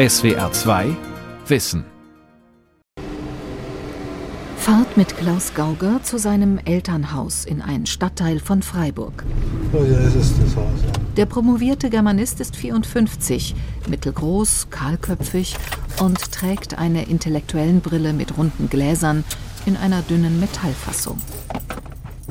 SWR 0.00 0.50
2 0.50 0.96
Wissen. 1.48 1.84
Fahrt 4.56 4.96
mit 4.96 5.14
Klaus 5.18 5.52
Gauger 5.52 6.02
zu 6.02 6.16
seinem 6.18 6.56
Elternhaus 6.56 7.44
in 7.44 7.60
einen 7.60 7.84
Stadtteil 7.84 8.40
von 8.40 8.62
Freiburg. 8.62 9.26
Hier 9.72 10.00
ist 10.00 10.14
es 10.14 10.40
das 10.40 10.56
Haus. 10.56 10.80
Ja. 10.86 10.92
Der 11.18 11.26
promovierte 11.26 11.90
Germanist 11.90 12.40
ist 12.40 12.56
54, 12.56 13.54
mittelgroß, 13.90 14.68
kahlköpfig 14.70 15.58
und 16.02 16.32
trägt 16.32 16.78
eine 16.78 17.04
intellektuellen 17.04 17.82
Brille 17.82 18.14
mit 18.14 18.38
runden 18.38 18.70
Gläsern 18.70 19.22
in 19.66 19.76
einer 19.76 20.00
dünnen 20.00 20.40
Metallfassung. 20.40 21.18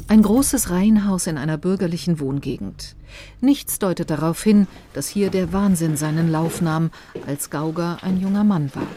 Ein 0.10 0.24
großes 0.24 0.72
Reihenhaus 0.72 1.28
in 1.28 1.38
einer 1.38 1.60
bürgerlichen 1.60 2.20
Wohngegend. 2.20 2.96
Nichts 3.42 3.78
deutet 3.78 4.10
darauf 4.10 4.42
hin, 4.42 4.66
dass 4.94 5.08
hier 5.08 5.30
der 5.30 5.54
Wahnsinn 5.54 5.98
seinen 5.98 6.32
Lauf 6.32 6.64
nahm, 6.64 6.90
als 7.28 7.52
Gauger 7.52 8.00
ein 8.02 8.20
junger 8.20 8.44
Mann 8.44 8.72
war. 8.74 8.88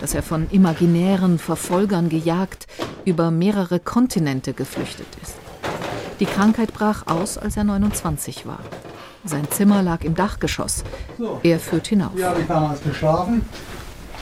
Dass 0.00 0.12
er 0.12 0.24
von 0.24 0.50
imaginären 0.50 1.38
Verfolgern 1.38 2.08
gejagt 2.08 2.66
über 3.04 3.30
mehrere 3.30 3.78
Kontinente 3.78 4.54
geflüchtet 4.54 5.06
ist. 5.22 5.34
Die 6.18 6.26
Krankheit 6.26 6.74
brach 6.74 7.06
aus, 7.06 7.38
als 7.38 7.56
er 7.56 7.62
29 7.62 8.44
war. 8.44 8.58
Sein 9.24 9.48
Zimmer 9.52 9.84
lag 9.84 10.02
im 10.02 10.16
Dachgeschoss. 10.16 10.82
Er 11.44 11.60
führt 11.60 11.86
hinauf. 11.86 12.10
Hier 12.16 12.30
habe 12.30 12.40
ich 12.40 12.48
damals 12.48 12.82
geschlafen. 12.82 13.42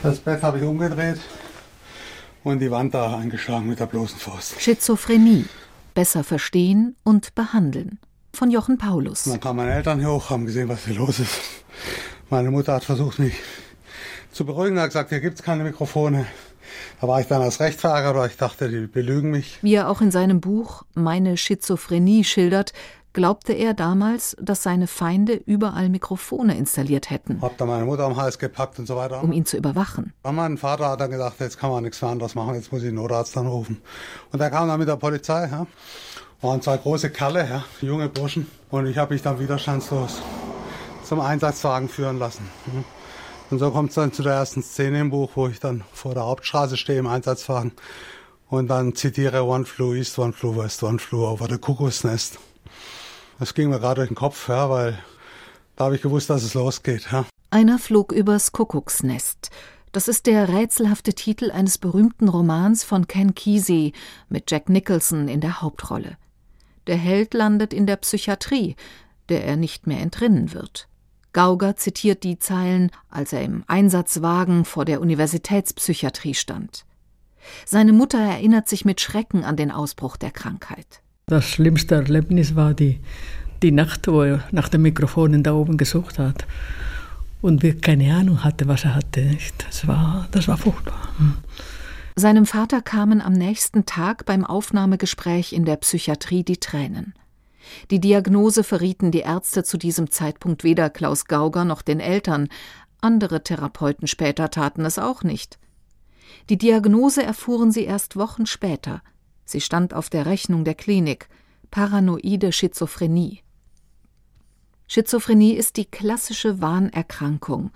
Das 0.03 0.19
Bett 0.19 0.43
habe 0.43 0.59
ich 0.59 0.63
umgedreht 0.63 1.19
und 2.43 2.59
die 2.59 2.69
Wand 2.69 2.93
da 2.93 3.17
eingeschlagen 3.17 3.67
mit 3.67 3.79
der 3.79 3.87
bloßen 3.87 4.19
Faust. 4.19 4.61
Schizophrenie. 4.61 5.45
Besser 5.93 6.23
verstehen 6.23 6.95
und 7.03 7.35
behandeln. 7.35 7.99
Von 8.33 8.49
Jochen 8.49 8.77
Paulus. 8.77 9.25
Dann 9.25 9.39
kamen 9.39 9.57
meine 9.57 9.73
Eltern 9.73 9.99
hier 9.99 10.11
hoch, 10.11 10.29
haben 10.29 10.45
gesehen, 10.45 10.67
was 10.69 10.85
hier 10.85 10.95
los 10.95 11.19
ist. 11.19 11.39
Meine 12.29 12.49
Mutter 12.49 12.73
hat 12.73 12.83
versucht, 12.83 13.19
mich 13.19 13.35
zu 14.31 14.45
beruhigen, 14.45 14.79
hat 14.79 14.87
gesagt, 14.87 15.09
hier 15.09 15.19
gibt 15.19 15.37
es 15.39 15.43
keine 15.43 15.63
Mikrofone. 15.63 16.25
Da 16.99 17.07
war 17.07 17.19
ich 17.21 17.27
dann 17.27 17.41
als 17.41 17.59
recht 17.59 17.79
verärgert, 17.79 18.15
weil 18.15 18.29
ich 18.29 18.37
dachte, 18.37 18.69
die 18.69 18.87
belügen 18.87 19.29
mich. 19.29 19.59
Wie 19.61 19.75
er 19.75 19.89
auch 19.89 20.01
in 20.01 20.09
seinem 20.09 20.41
Buch 20.41 20.83
Meine 20.95 21.37
Schizophrenie 21.37 22.23
schildert, 22.23 22.73
glaubte 23.13 23.53
er 23.53 23.73
damals, 23.73 24.35
dass 24.41 24.63
seine 24.63 24.87
Feinde 24.87 25.33
überall 25.45 25.89
Mikrofone 25.89 26.57
installiert 26.57 27.09
hätten, 27.09 27.41
Hab 27.41 27.57
dann 27.57 27.67
meine 27.67 27.85
Mutter 27.85 28.03
am 28.05 28.15
Hals 28.17 28.37
gepackt 28.39 28.79
und 28.79 28.87
so 28.87 28.95
weiter. 28.95 29.23
um 29.23 29.31
ihn 29.31 29.45
zu 29.45 29.57
überwachen. 29.57 30.13
Und 30.23 30.35
mein 30.35 30.57
Vater 30.57 30.89
hat 30.89 31.01
dann 31.01 31.11
gesagt, 31.11 31.39
jetzt 31.39 31.59
kann 31.59 31.69
man 31.71 31.83
nichts 31.83 32.01
mehr 32.01 32.11
anderes 32.11 32.35
machen, 32.35 32.55
jetzt 32.55 32.71
muss 32.71 32.81
ich 32.81 32.89
den 32.89 32.95
Notarzt 32.95 33.37
anrufen. 33.37 33.81
Und 34.31 34.39
der 34.39 34.49
kam 34.49 34.67
dann 34.67 34.79
mit 34.79 34.87
der 34.87 34.97
Polizei, 34.97 35.47
ja. 35.51 35.67
Waren 36.41 36.61
zwei 36.61 36.75
große 36.77 37.09
Kerle, 37.09 37.47
ja, 37.47 37.63
junge 37.79 38.09
Burschen. 38.09 38.47
Und 38.69 38.85
ich 38.87 38.97
habe 38.97 39.13
mich 39.13 39.21
dann 39.21 39.39
widerstandslos 39.39 40.21
zum 41.05 41.19
Einsatzwagen 41.21 41.87
führen 41.87 42.19
lassen. 42.19 42.49
ja. 42.67 42.83
Und 43.49 43.59
so 43.59 43.69
kommt 43.71 43.89
es 43.89 43.95
dann 43.95 44.11
zu 44.11 44.23
der 44.23 44.33
ersten 44.33 44.63
Szene 44.63 44.99
im 44.99 45.09
Buch, 45.11 45.31
wo 45.35 45.47
ich 45.47 45.59
dann 45.59 45.83
vor 45.93 46.15
der 46.15 46.25
Hauptstraße 46.25 46.75
stehe 46.75 46.97
im 46.97 47.07
Einsatzwagen 47.07 47.71
und 48.49 48.67
dann 48.67 48.95
zitiere 48.95 49.43
One 49.45 49.65
flew 49.65 49.93
east, 49.93 50.17
one 50.17 50.33
flew 50.33 50.55
west, 50.57 50.81
one 50.81 50.97
flew 50.97 51.23
over 51.27 51.47
the 51.47 51.57
Kuckucksnest. 51.59 52.39
Das 53.43 53.53
ging 53.53 53.71
mir 53.71 53.79
gerade 53.81 53.95
durch 53.95 54.07
den 54.07 54.15
Kopf, 54.15 54.47
ja, 54.47 54.69
weil 54.69 54.97
da 55.75 55.83
habe 55.83 55.97
ich 55.97 56.01
gewusst, 56.01 56.29
dass 56.29 56.43
es 56.43 56.53
losgeht. 56.53 57.09
Ja. 57.11 57.25
Einer 57.49 57.77
flog 57.77 58.13
übers 58.13 58.53
Kuckucksnest. 58.53 59.49
Das 59.91 60.07
ist 60.07 60.27
der 60.27 60.47
rätselhafte 60.47 61.13
Titel 61.13 61.51
eines 61.51 61.77
berühmten 61.77 62.29
Romans 62.29 62.85
von 62.85 63.05
Ken 63.05 63.35
Kesey 63.35 63.91
mit 64.29 64.49
Jack 64.49 64.69
Nicholson 64.69 65.27
in 65.27 65.41
der 65.41 65.61
Hauptrolle. 65.61 66.15
Der 66.87 66.95
Held 66.95 67.33
landet 67.33 67.73
in 67.73 67.85
der 67.85 67.97
Psychiatrie, 67.97 68.77
der 69.27 69.43
er 69.43 69.57
nicht 69.57 69.87
mehr 69.87 69.99
entrinnen 69.99 70.53
wird. 70.53 70.87
Gauger 71.33 71.75
zitiert 71.75 72.23
die 72.23 72.39
Zeilen, 72.39 72.91
als 73.09 73.33
er 73.33 73.41
im 73.41 73.65
Einsatzwagen 73.67 74.63
vor 74.63 74.85
der 74.85 75.01
Universitätspsychiatrie 75.01 76.35
stand. 76.35 76.85
Seine 77.65 77.91
Mutter 77.91 78.19
erinnert 78.19 78.69
sich 78.69 78.85
mit 78.85 79.01
Schrecken 79.01 79.43
an 79.43 79.57
den 79.57 79.69
Ausbruch 79.69 80.15
der 80.15 80.31
Krankheit. 80.31 81.02
Das 81.25 81.45
schlimmste 81.45 81.95
Erlebnis 81.95 82.55
war 82.55 82.73
die, 82.73 82.99
die 83.61 83.71
Nacht, 83.71 84.07
wo 84.07 84.23
er 84.23 84.43
nach 84.51 84.67
den 84.67 84.81
Mikrofonen 84.81 85.43
da 85.43 85.53
oben 85.53 85.77
gesucht 85.77 86.19
hat 86.19 86.45
und 87.41 87.63
wir 87.63 87.79
keine 87.79 88.13
Ahnung 88.15 88.43
hatte, 88.43 88.67
was 88.67 88.83
er 88.83 88.95
hatte. 88.95 89.37
Das 89.65 89.87
war, 89.87 90.27
das 90.31 90.47
war 90.47 90.57
furchtbar. 90.57 91.09
Hm. 91.17 91.37
Seinem 92.15 92.45
Vater 92.45 92.81
kamen 92.81 93.21
am 93.21 93.33
nächsten 93.33 93.85
Tag 93.85 94.25
beim 94.25 94.45
Aufnahmegespräch 94.45 95.53
in 95.53 95.65
der 95.65 95.77
Psychiatrie 95.77 96.43
die 96.43 96.57
Tränen. 96.57 97.13
Die 97.89 97.99
Diagnose 97.99 98.63
verrieten 98.63 99.11
die 99.11 99.21
Ärzte 99.21 99.63
zu 99.63 99.77
diesem 99.77 100.11
Zeitpunkt 100.11 100.63
weder 100.63 100.89
Klaus 100.89 101.25
Gauger 101.25 101.65
noch 101.65 101.81
den 101.81 101.99
Eltern, 101.99 102.49
andere 103.01 103.43
Therapeuten 103.43 104.07
später 104.07 104.49
taten 104.49 104.85
es 104.85 104.99
auch 104.99 105.23
nicht. 105.23 105.57
Die 106.49 106.57
Diagnose 106.57 107.23
erfuhren 107.23 107.71
sie 107.71 107.83
erst 107.83 108.15
Wochen 108.15 108.45
später. 108.45 109.01
Sie 109.53 109.61
stand 109.61 109.93
auf 109.93 110.09
der 110.09 110.25
Rechnung 110.25 110.63
der 110.63 110.73
Klinik 110.73 111.29
paranoide 111.69 112.51
Schizophrenie. 112.51 113.41
Schizophrenie 114.87 115.53
ist 115.53 115.77
die 115.77 115.85
klassische 115.85 116.59
Wahnerkrankung. 116.59 117.69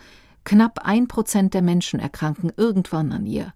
Knapp 0.43 0.79
ein 0.83 1.07
Prozent 1.07 1.53
der 1.53 1.61
Menschen 1.61 1.99
erkranken 1.99 2.51
irgendwann 2.57 3.11
an 3.11 3.27
ihr. 3.27 3.53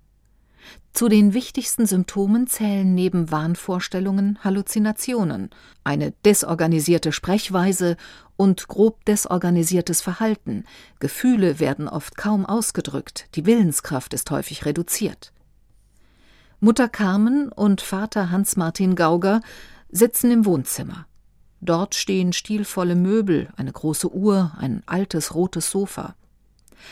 Zu 0.94 1.10
den 1.10 1.34
wichtigsten 1.34 1.88
Symptomen 1.88 2.46
zählen 2.46 2.94
neben 2.94 3.32
Wahnvorstellungen 3.32 4.38
Halluzinationen, 4.44 5.50
eine 5.84 6.12
desorganisierte 6.24 7.12
Sprechweise 7.12 7.98
und 8.38 8.68
grob 8.68 9.04
desorganisiertes 9.06 10.04
Verhalten. 10.04 10.66
Gefühle 11.00 11.60
werden 11.60 11.88
oft 11.88 12.18
kaum 12.18 12.46
ausgedrückt, 12.46 13.30
die 13.34 13.48
Willenskraft 13.48 14.14
ist 14.14 14.30
häufig 14.30 14.64
reduziert. 14.64 15.34
Mutter 16.64 16.88
Carmen 16.88 17.52
und 17.52 17.82
Vater 17.82 18.30
Hans-Martin 18.30 18.94
Gauger 18.94 19.42
sitzen 19.90 20.30
im 20.30 20.46
Wohnzimmer. 20.46 21.08
Dort 21.60 21.96
stehen 21.96 22.34
stilvolle 22.34 22.96
Möbel, 22.96 23.50
eine 23.58 23.72
große 23.72 24.14
Uhr, 24.14 24.52
ein 24.60 24.84
altes 24.86 25.34
rotes 25.34 25.72
Sofa. 25.72 26.14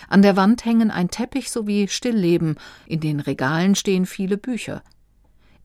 An 0.07 0.23
der 0.23 0.35
Wand 0.35 0.65
hängen 0.65 0.89
ein 0.89 1.11
Teppich 1.11 1.51
sowie 1.51 1.87
Stillleben, 1.87 2.55
in 2.87 2.99
den 2.99 3.19
Regalen 3.19 3.75
stehen 3.75 4.07
viele 4.07 4.37
Bücher. 4.37 4.81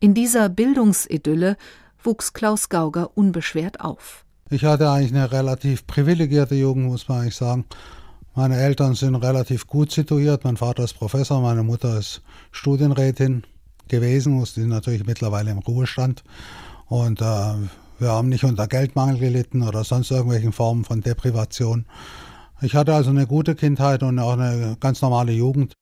In 0.01 0.13
dieser 0.13 0.51
Bildungsidylle 0.51 1.57
wuchs 2.03 2.35
Klaus 2.35 2.69
Gauger 2.69 3.17
unbeschwert 3.17 3.81
auf. 3.81 4.27
Ich 4.51 4.67
hatte 4.67 4.91
eigentlich 4.91 5.15
eine 5.15 5.33
relativ 5.33 5.87
privilegierte 5.87 6.57
Jugend, 6.57 6.89
muss 6.89 7.09
man 7.09 7.23
eigentlich 7.23 7.37
sagen. 7.37 7.65
Meine 8.35 8.59
Eltern 8.59 8.97
sind 8.97 9.15
relativ 9.15 9.67
gut 9.67 9.93
situiert. 9.93 10.45
Mein 10.45 10.59
Vater 10.59 10.85
ist 10.85 10.93
Professor, 10.93 11.41
meine 11.41 11.63
Mutter 11.63 11.99
ist 11.99 12.21
Studienrätin 12.51 13.45
gewesen, 13.89 14.43
ist 14.43 14.57
natürlich 14.57 15.07
mittlerweile 15.07 15.51
im 15.51 15.59
Ruhestand. 15.59 16.25
Und 16.87 17.21
äh, 17.21 17.55
wir 17.99 18.09
haben 18.09 18.29
nicht 18.29 18.45
unter 18.45 18.67
Geldmangel 18.67 19.19
gelitten 19.19 19.63
oder 19.63 19.85
sonst 19.85 20.11
irgendwelchen 20.11 20.53
Formen 20.53 20.85
von 20.85 21.01
Deprivation. 21.01 21.87
Ich 22.61 22.75
hatte 22.75 22.95
also 22.95 23.11
eine 23.11 23.27
gute 23.27 23.55
Kindheit 23.55 24.03
und 24.03 24.19
auch 24.19 24.33
eine 24.33 24.77
ganz 24.81 25.03
normale 25.03 25.33
Jugend. 25.33 25.75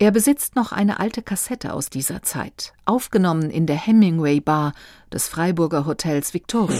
Er 0.00 0.12
besitzt 0.12 0.54
noch 0.54 0.70
eine 0.70 1.00
alte 1.00 1.22
Kassette 1.22 1.72
aus 1.72 1.90
dieser 1.90 2.22
Zeit, 2.22 2.72
aufgenommen 2.84 3.50
in 3.50 3.66
der 3.66 3.76
Hemingway 3.76 4.38
Bar 4.38 4.72
des 5.12 5.26
Freiburger 5.26 5.86
Hotels 5.86 6.34
Victoria. 6.34 6.78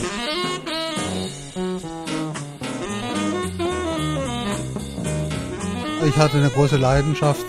Ich 6.06 6.16
hatte 6.16 6.36
eine 6.36 6.48
große 6.50 6.76
Leidenschaft, 6.76 7.44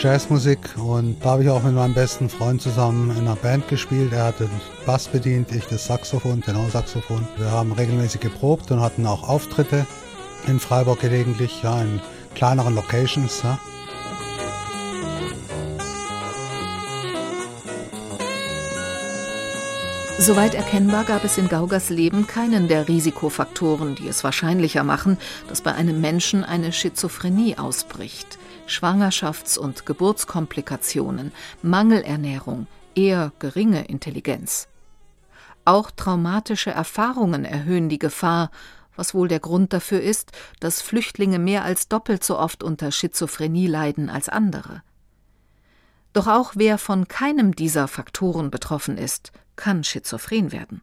Jazzmusik 0.00 0.60
und 0.76 1.16
da 1.24 1.30
habe 1.30 1.42
ich 1.42 1.50
auch 1.50 1.64
mit 1.64 1.74
meinem 1.74 1.92
besten 1.92 2.28
Freund 2.28 2.62
zusammen 2.62 3.10
in 3.10 3.26
einer 3.26 3.34
Band 3.34 3.66
gespielt. 3.66 4.12
Er 4.12 4.26
hatte 4.26 4.44
den 4.44 4.60
Bass 4.86 5.08
bedient, 5.08 5.50
ich 5.50 5.66
das 5.66 5.86
Saxophon, 5.86 6.40
Tenorsaxophon. 6.40 7.26
Wir 7.36 7.50
haben 7.50 7.72
regelmäßig 7.72 8.20
geprobt 8.20 8.70
und 8.70 8.80
hatten 8.80 9.06
auch 9.06 9.28
Auftritte 9.28 9.86
in 10.46 10.60
Freiburg 10.60 11.00
gelegentlich, 11.00 11.64
ja, 11.64 11.82
in 11.82 12.00
kleineren 12.36 12.76
Locations. 12.76 13.42
Ja. 13.42 13.58
Soweit 20.20 20.54
erkennbar 20.54 21.04
gab 21.04 21.24
es 21.24 21.38
in 21.38 21.48
Gaugers 21.48 21.90
Leben 21.90 22.28
keinen 22.28 22.68
der 22.68 22.86
Risikofaktoren, 22.86 23.96
die 23.96 24.06
es 24.06 24.22
wahrscheinlicher 24.22 24.84
machen, 24.84 25.18
dass 25.48 25.60
bei 25.60 25.74
einem 25.74 26.00
Menschen 26.00 26.44
eine 26.44 26.72
Schizophrenie 26.72 27.56
ausbricht. 27.58 28.38
Schwangerschafts- 28.68 29.58
und 29.58 29.86
Geburtskomplikationen, 29.86 31.32
Mangelernährung, 31.62 32.66
eher 32.94 33.32
geringe 33.38 33.86
Intelligenz. 33.86 34.68
Auch 35.64 35.90
traumatische 35.90 36.70
Erfahrungen 36.70 37.44
erhöhen 37.44 37.88
die 37.88 37.98
Gefahr, 37.98 38.50
was 38.96 39.14
wohl 39.14 39.28
der 39.28 39.40
Grund 39.40 39.72
dafür 39.72 40.00
ist, 40.00 40.32
dass 40.60 40.82
Flüchtlinge 40.82 41.38
mehr 41.38 41.64
als 41.64 41.88
doppelt 41.88 42.24
so 42.24 42.38
oft 42.38 42.62
unter 42.62 42.90
Schizophrenie 42.90 43.66
leiden 43.66 44.10
als 44.10 44.28
andere. 44.28 44.82
Doch 46.12 46.26
auch 46.26 46.52
wer 46.56 46.78
von 46.78 47.06
keinem 47.06 47.54
dieser 47.54 47.86
Faktoren 47.86 48.50
betroffen 48.50 48.98
ist, 48.98 49.30
kann 49.56 49.84
schizophren 49.84 50.52
werden. 50.52 50.82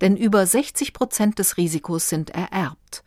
Denn 0.00 0.16
über 0.16 0.44
60 0.44 0.92
Prozent 0.92 1.38
des 1.38 1.56
Risikos 1.56 2.08
sind 2.08 2.30
ererbt. 2.30 3.04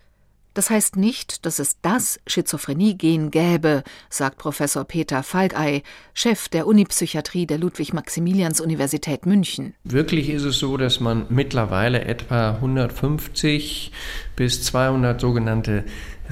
Das 0.54 0.70
heißt 0.70 0.98
nicht, 0.98 1.46
dass 1.46 1.60
es 1.60 1.80
das 1.82 2.20
Schizophrenie-Gen 2.28 3.32
gäbe, 3.32 3.84
sagt 4.10 4.38
Professor 4.38 4.84
Peter 4.84 5.24
Falkey, 5.24 5.84
Chef 6.14 6.50
der 6.50 6.68
Unipsychiatrie 6.68 7.46
der 7.46 7.58
Ludwig-Maximilians-Universität 7.58 9.26
München. 9.26 9.76
Wirklich 9.86 10.30
ist 10.30 10.44
es 10.44 10.60
so, 10.60 10.76
dass 10.76 11.00
man 11.00 11.26
mittlerweile 11.30 12.04
etwa 12.04 12.52
150 12.52 13.92
bis 14.36 14.64
200 14.64 15.22
sogenannte 15.22 15.86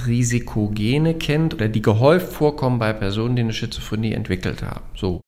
Risikogene 0.06 1.14
kennt 1.14 1.54
oder 1.54 1.68
die 1.68 1.82
gehäuft 1.82 2.32
vorkommen 2.32 2.78
bei 2.78 2.92
Personen, 2.92 3.36
die 3.36 3.42
eine 3.42 3.52
Schizophrenie 3.52 4.12
entwickelt 4.12 4.62
haben. 4.62 4.84
So. 4.94 5.20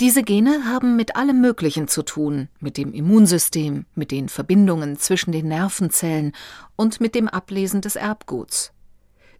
Diese 0.00 0.24
Gene 0.24 0.64
haben 0.64 0.96
mit 0.96 1.14
allem 1.14 1.40
Möglichen 1.40 1.86
zu 1.86 2.02
tun, 2.02 2.48
mit 2.58 2.76
dem 2.78 2.92
Immunsystem, 2.92 3.86
mit 3.94 4.10
den 4.10 4.28
Verbindungen 4.28 4.98
zwischen 4.98 5.30
den 5.30 5.46
Nervenzellen 5.46 6.32
und 6.74 7.00
mit 7.00 7.14
dem 7.14 7.28
Ablesen 7.28 7.80
des 7.80 7.94
Erbguts. 7.94 8.72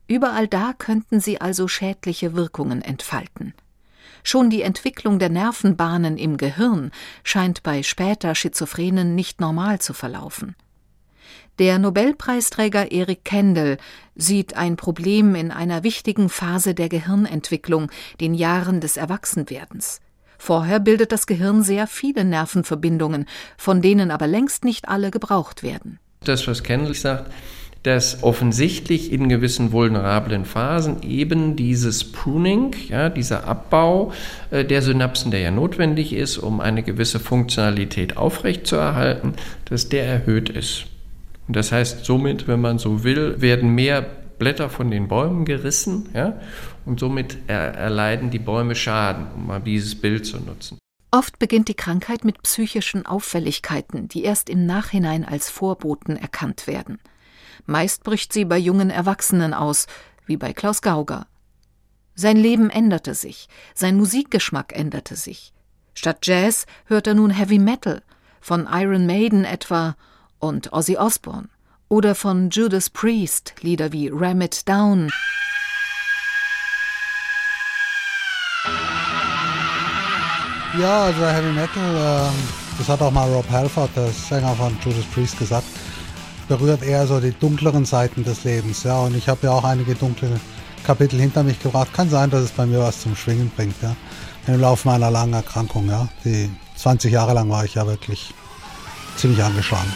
Überall 0.07 0.47
da 0.47 0.73
könnten 0.73 1.19
sie 1.19 1.41
also 1.41 1.67
schädliche 1.67 2.35
Wirkungen 2.35 2.83
entfalten. 2.83 3.53
Schon 4.23 4.49
die 4.49 4.63
Entwicklung 4.63 5.19
der 5.19 5.29
Nervenbahnen 5.29 6.17
im 6.17 6.37
Gehirn 6.37 6.93
scheint 7.25 7.65
bei 7.65 7.83
später 7.83 8.35
Schizophrenen 8.37 9.17
nicht 9.17 9.41
normal 9.41 9.81
zu 9.81 9.93
verlaufen. 9.93 10.55
Der 11.59 11.81
Nobelpreisträger 11.81 12.93
Eric 12.93 13.25
Kendall 13.25 13.77
sieht 14.15 14.57
ein 14.57 14.77
Problem 14.77 15.35
in 15.35 15.51
einer 15.51 15.83
wichtigen 15.83 16.29
Phase 16.29 16.75
der 16.75 16.89
Gehirnentwicklung, 16.89 17.91
den 18.21 18.35
Jahren 18.35 18.81
des 18.81 18.97
Erwachsenwerdens. 18.97 20.01
Vorher 20.45 20.79
bildet 20.79 21.11
das 21.11 21.27
Gehirn 21.27 21.63
sehr 21.63 21.87
viele 21.87 22.23
Nervenverbindungen, 22.23 23.25
von 23.57 23.81
denen 23.81 24.11
aber 24.11 24.27
längst 24.27 24.63
nicht 24.63 24.91
alle 24.91 25.11
gebraucht 25.11 25.63
werden. 25.63 25.99
Das, 26.23 26.47
was 26.47 26.63
Kendall 26.63 26.93
sagt, 26.93 27.33
dass 27.83 28.23
offensichtlich 28.23 29.11
in 29.11 29.31
gewissen 29.31 29.73
vulnerablen 29.73 30.45
Phasen 30.45 31.03
eben 31.03 31.57
dieses 31.57 32.13
Pruning, 32.13 32.77
ja, 32.91 33.09
dieser 33.09 33.47
Abbau 33.47 34.13
äh, 34.51 34.67
der 34.67 34.83
Synapsen, 34.83 35.31
der 35.31 35.41
ja 35.41 35.51
notwendig 35.51 36.13
ist, 36.13 36.37
um 36.37 36.61
eine 36.61 36.83
gewisse 36.83 37.21
Funktionalität 37.21 38.19
aufrechtzuerhalten, 38.19 39.37
dass 39.65 39.89
der 39.89 40.05
erhöht 40.05 40.51
ist. 40.51 40.85
Und 41.49 41.57
das 41.57 41.73
heißt, 41.73 42.05
somit, 42.05 42.49
wenn 42.49 42.61
man 42.61 42.79
so 42.79 43.03
will, 43.03 43.41
werden 43.41 43.75
mehr 43.75 44.05
Blätter 44.45 44.69
von 44.69 44.91
den 44.91 45.09
Bäumen 45.09 45.47
gerissen 45.47 46.11
ja, 46.13 46.39
und 46.85 47.01
somit 47.01 47.49
erleiden 47.49 48.29
die 48.29 48.39
Bäume 48.39 48.75
Schaden, 48.75 49.27
um 49.35 49.47
mal 49.47 49.59
dieses 49.59 49.99
Bild 49.99 50.27
zu 50.27 50.37
nutzen. 50.37 50.77
Oft 51.11 51.39
beginnt 51.39 51.69
die 51.69 51.75
Krankheit 51.75 52.27
mit 52.27 52.43
psychischen 52.43 53.07
Auffälligkeiten, 53.07 54.07
die 54.07 54.23
erst 54.23 54.51
im 54.51 54.67
Nachhinein 54.67 55.25
als 55.25 55.49
Vorboten 55.49 56.19
erkannt 56.19 56.67
werden. 56.67 56.99
Meist 57.65 58.05
bricht 58.05 58.35
sie 58.35 58.45
bei 58.45 58.59
jungen 58.59 58.91
Erwachsenen 58.91 59.55
aus, 59.55 59.87
wie 60.27 60.37
bei 60.37 60.53
Klaus 60.53 60.83
Gauger. 60.83 61.27
Sein 62.15 62.37
Leben 62.37 62.69
änderte 62.69 63.15
sich, 63.15 63.49
sein 63.73 63.97
Musikgeschmack 63.97 64.77
änderte 64.77 65.17
sich. 65.17 65.55
Statt 65.95 66.19
Jazz 66.27 66.67
hört 66.85 67.07
er 67.07 67.15
nun 67.15 67.31
Heavy 67.31 67.59
Metal, 67.59 68.03
von 68.43 68.69
Iron 68.71 69.07
Maiden 69.07 69.47
etwa 69.47 69.97
und 70.39 70.75
Ozzy 70.75 70.99
Osbourne 70.99 71.49
oder 71.89 72.15
von 72.15 72.51
Judas 72.51 72.91
Priest 72.91 73.55
Lieder 73.61 73.93
wie 73.93 74.11
Ram 74.13 74.41
It 74.41 74.69
Down. 74.69 75.11
Ja, 80.79 81.05
also 81.05 81.25
Heavy 81.25 81.53
Metal, 81.53 81.95
äh, 81.95 82.31
das 82.79 82.89
hat 82.89 83.01
auch 83.01 83.13
mal 83.13 83.29
Rob 83.33 83.49
Halford, 83.49 83.91
der 83.95 84.09
Sänger 84.09 84.55
von 84.57 84.77
Judas 84.85 85.05
Priest, 85.15 85.39
gesagt, 85.39 85.67
berührt 86.49 86.83
eher 86.83 87.07
so 87.07 87.21
die 87.21 87.33
dunkleren 87.33 87.85
Seiten 87.85 88.25
des 88.25 88.43
Lebens. 88.43 88.83
Ja, 88.83 89.01
und 89.01 89.17
ich 89.17 89.29
habe 89.29 89.47
ja 89.47 89.53
auch 89.53 89.65
einige 89.65 89.95
dunkle 89.95 90.41
Kapitel 90.85 91.21
hinter 91.21 91.45
mich 91.45 91.61
gebracht. 91.61 91.93
Kann 91.93 92.11
sein, 92.11 92.31
dass 92.31 92.43
es 92.43 92.51
bei 92.51 92.67
mir 92.67 92.81
was 92.81 93.01
zum 93.01 93.15
Schwingen 93.15 93.51
bringt. 93.55 93.77
Ja, 93.83 93.95
im 94.47 94.61
Laufe 94.61 94.89
meiner 94.89 95.11
langen 95.11 95.35
Erkrankung. 95.35 95.89
Ja, 95.89 96.09
die 96.25 96.51
20 96.77 97.13
Jahre 97.13 97.35
lang 97.35 97.49
war 97.51 97.65
ich 97.65 97.75
ja 97.75 97.87
wirklich 97.87 98.35
ziemlich 99.17 99.43
angeschlagen. 99.43 99.93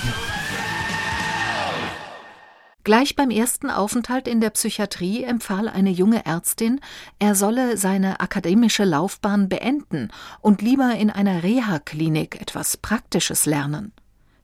Gleich 2.89 3.17
beim 3.17 3.29
ersten 3.29 3.69
Aufenthalt 3.69 4.27
in 4.27 4.41
der 4.41 4.49
Psychiatrie 4.49 5.23
empfahl 5.23 5.69
eine 5.69 5.91
junge 5.91 6.25
Ärztin, 6.25 6.81
er 7.19 7.35
solle 7.35 7.77
seine 7.77 8.21
akademische 8.21 8.85
Laufbahn 8.85 9.51
beenden 9.51 10.09
und 10.41 10.63
lieber 10.63 10.95
in 10.95 11.11
einer 11.11 11.43
Reha-Klinik 11.43 12.41
etwas 12.41 12.79
Praktisches 12.79 13.45
lernen. 13.45 13.93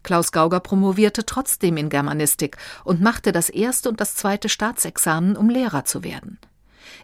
Klaus 0.03 0.31
Gauger 0.31 0.61
promovierte 0.61 1.25
trotzdem 1.25 1.79
in 1.79 1.89
Germanistik 1.89 2.59
und 2.85 3.01
machte 3.01 3.33
das 3.33 3.49
erste 3.49 3.89
und 3.89 3.99
das 3.99 4.15
zweite 4.15 4.51
Staatsexamen, 4.51 5.39
um 5.39 5.49
Lehrer 5.49 5.87
zu 5.87 6.05
werden. 6.05 6.39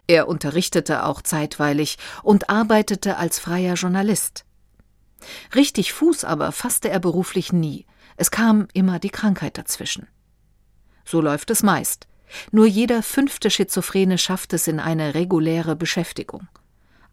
Er 0.05 0.27
unterrichtete 0.27 1.05
auch 1.05 1.23
zeitweilig 1.23 1.97
und 2.21 2.51
arbeitete 2.51 3.17
als 3.17 3.39
freier 3.39 3.73
Journalist. 3.73 4.45
Richtig 5.55 5.91
Fuß 5.91 6.23
aber 6.23 6.51
fasste 6.51 6.91
er 6.91 6.99
beruflich 6.99 7.51
nie. 7.51 7.87
Es 8.15 8.29
kam 8.29 8.67
immer 8.73 8.99
die 8.99 9.09
Krankheit 9.09 9.57
dazwischen. 9.57 10.05
So 11.05 11.21
läuft 11.21 11.49
es 11.51 11.63
meist. 11.63 12.07
Nur 12.51 12.65
jeder 12.65 13.03
fünfte 13.03 13.49
Schizophrene 13.49 14.17
schafft 14.17 14.53
es 14.53 14.67
in 14.67 14.79
eine 14.79 15.15
reguläre 15.15 15.75
Beschäftigung. 15.75 16.47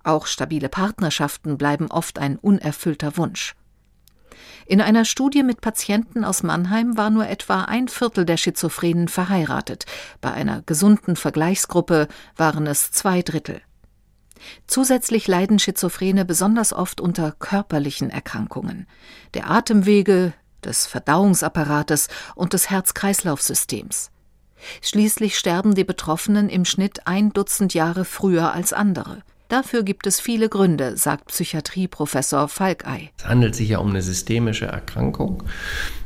Auch 0.05 0.27
stabile 0.27 0.69
Partnerschaften 0.69 1.59
bleiben 1.59 1.91
oft 1.91 2.19
ein 2.19 2.37
unerfüllter 2.37 3.17
Wunsch. 3.17 3.55
In 4.67 4.81
einer 4.81 5.05
Studie 5.05 5.43
mit 5.43 5.61
Patienten 5.61 6.25
aus 6.25 6.43
Mannheim 6.43 6.97
war 6.97 7.11
nur 7.11 7.27
etwa 7.27 7.65
ein 7.65 7.89
Viertel 7.89 8.25
der 8.25 8.37
Schizophrenen 8.37 9.09
verheiratet, 9.09 9.87
bei 10.21 10.33
einer 10.33 10.63
gesunden 10.63 11.17
Vergleichsgruppe 11.17 12.07
waren 12.37 12.67
es 12.67 12.93
zwei 12.93 13.23
Drittel. 13.23 13.63
Zusätzlich 14.67 15.27
leiden 15.27 15.59
Schizophrene 15.59 16.25
besonders 16.25 16.73
oft 16.73 17.01
unter 17.01 17.33
körperlichen 17.33 18.11
Erkrankungen 18.11 18.87
der 19.35 19.51
Atemwege, 19.51 20.33
des 20.65 20.87
Verdauungsapparates 20.87 22.09
und 22.35 22.53
des 22.53 22.71
Herz-Kreislauf-Systems. 22.71 24.11
Schließlich 24.83 25.39
sterben 25.39 25.75
die 25.75 25.85
Betroffenen 25.85 26.49
im 26.49 26.65
Schnitt 26.65 27.07
ein 27.07 27.33
Dutzend 27.33 27.75
Jahre 27.75 28.05
früher 28.05 28.53
als 28.53 28.73
andere. 28.73 29.23
Dafür 29.49 29.83
gibt 29.83 30.07
es 30.07 30.21
viele 30.21 30.51
Gründe, 30.51 30.99
sagt 30.99 31.29
Psychiatrieprofessor 31.29 32.49
Falkei. 32.49 33.11
Es 33.17 33.27
handelt 33.27 33.55
sich 33.55 33.71
ja 33.71 33.79
um 33.79 33.89
eine 33.89 34.03
systemische 34.03 34.67
Erkrankung. 34.67 35.43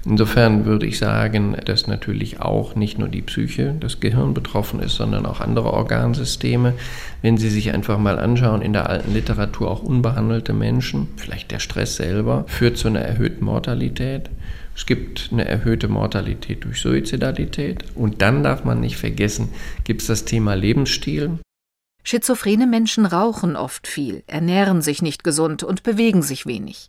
Insofern 0.04 0.64
würde 0.64 0.86
ich 0.86 0.98
sagen, 0.98 1.56
dass 1.64 1.88
natürlich 1.88 2.40
auch 2.40 2.76
nicht 2.76 3.00
nur 3.00 3.08
die 3.08 3.22
Psyche, 3.22 3.74
das 3.80 3.98
Gehirn 3.98 4.32
betroffen 4.32 4.78
ist, 4.78 4.94
sondern 4.94 5.26
auch 5.26 5.40
andere 5.40 5.72
Organsysteme. 5.72 6.74
Wenn 7.20 7.36
Sie 7.36 7.50
sich 7.50 7.72
einfach 7.74 7.98
mal 7.98 8.20
anschauen, 8.20 8.62
in 8.62 8.72
der 8.72 8.88
alten 8.88 9.12
Literatur 9.12 9.72
auch 9.72 9.82
unbehandelte 9.82 10.52
Menschen, 10.52 11.08
vielleicht 11.16 11.50
der 11.50 11.58
Stress 11.58 11.96
selber, 11.96 12.44
führt 12.46 12.76
zu 12.76 12.86
einer 12.86 13.00
erhöhten 13.00 13.44
Mortalität. 13.44 14.30
Es 14.74 14.86
gibt 14.86 15.28
eine 15.32 15.44
erhöhte 15.44 15.88
Mortalität 15.88 16.64
durch 16.64 16.80
Suizidalität. 16.80 17.84
Und 17.94 18.22
dann 18.22 18.42
darf 18.42 18.64
man 18.64 18.80
nicht 18.80 18.96
vergessen, 18.96 19.50
gibt 19.84 20.00
es 20.00 20.06
das 20.06 20.24
Thema 20.24 20.54
Lebensstil. 20.54 21.38
Schizophrene 22.04 22.66
Menschen 22.66 23.06
rauchen 23.06 23.54
oft 23.54 23.86
viel, 23.86 24.24
ernähren 24.26 24.82
sich 24.82 25.02
nicht 25.02 25.22
gesund 25.22 25.62
und 25.62 25.82
bewegen 25.82 26.22
sich 26.22 26.46
wenig. 26.46 26.88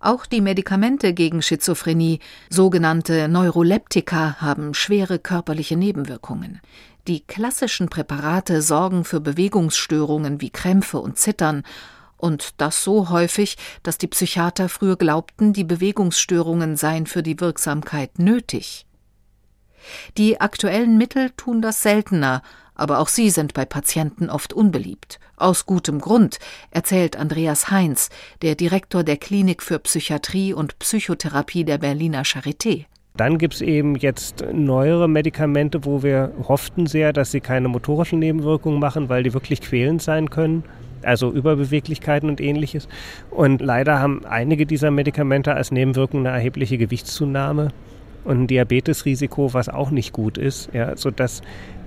Auch 0.00 0.26
die 0.26 0.40
Medikamente 0.40 1.12
gegen 1.12 1.42
Schizophrenie, 1.42 2.20
sogenannte 2.48 3.28
Neuroleptika, 3.28 4.36
haben 4.40 4.72
schwere 4.74 5.18
körperliche 5.18 5.76
Nebenwirkungen. 5.76 6.60
Die 7.06 7.20
klassischen 7.20 7.88
Präparate 7.88 8.62
sorgen 8.62 9.04
für 9.04 9.20
Bewegungsstörungen 9.20 10.40
wie 10.40 10.50
Krämpfe 10.50 10.98
und 10.98 11.18
Zittern, 11.18 11.62
und 12.18 12.60
das 12.60 12.84
so 12.84 13.08
häufig, 13.08 13.56
dass 13.82 13.96
die 13.96 14.08
Psychiater 14.08 14.68
früher 14.68 14.96
glaubten, 14.96 15.52
die 15.52 15.64
Bewegungsstörungen 15.64 16.76
seien 16.76 17.06
für 17.06 17.22
die 17.22 17.40
Wirksamkeit 17.40 18.18
nötig. 18.18 18.84
Die 20.16 20.40
aktuellen 20.40 20.98
Mittel 20.98 21.30
tun 21.30 21.62
das 21.62 21.82
seltener, 21.82 22.42
aber 22.74 22.98
auch 22.98 23.08
sie 23.08 23.30
sind 23.30 23.54
bei 23.54 23.64
Patienten 23.64 24.30
oft 24.30 24.52
unbeliebt. 24.52 25.18
Aus 25.36 25.66
gutem 25.66 26.00
Grund, 26.00 26.38
erzählt 26.70 27.16
Andreas 27.16 27.70
Heinz, 27.70 28.10
der 28.42 28.54
Direktor 28.54 29.02
der 29.02 29.16
Klinik 29.16 29.62
für 29.62 29.78
Psychiatrie 29.78 30.52
und 30.52 30.78
Psychotherapie 30.78 31.64
der 31.64 31.78
Berliner 31.78 32.22
Charité. 32.22 32.86
Dann 33.16 33.38
gibt 33.38 33.54
es 33.54 33.62
eben 33.62 33.96
jetzt 33.96 34.44
neuere 34.52 35.08
Medikamente, 35.08 35.84
wo 35.84 36.04
wir 36.04 36.32
hofften 36.46 36.86
sehr, 36.86 37.12
dass 37.12 37.32
sie 37.32 37.40
keine 37.40 37.66
motorischen 37.66 38.20
Nebenwirkungen 38.20 38.78
machen, 38.78 39.08
weil 39.08 39.24
die 39.24 39.34
wirklich 39.34 39.60
quälend 39.60 40.00
sein 40.00 40.30
können. 40.30 40.62
Also 41.02 41.32
Überbeweglichkeiten 41.32 42.28
und 42.28 42.40
ähnliches. 42.40 42.88
Und 43.30 43.60
leider 43.60 43.98
haben 44.00 44.24
einige 44.24 44.66
dieser 44.66 44.90
Medikamente 44.90 45.54
als 45.54 45.70
Nebenwirkung 45.70 46.20
eine 46.20 46.36
erhebliche 46.36 46.78
Gewichtszunahme 46.78 47.68
und 48.24 48.42
ein 48.42 48.46
Diabetesrisiko, 48.46 49.54
was 49.54 49.68
auch 49.68 49.90
nicht 49.90 50.12
gut 50.12 50.38
ist, 50.38 50.70
ja, 50.72 50.96
sodass 50.96 51.42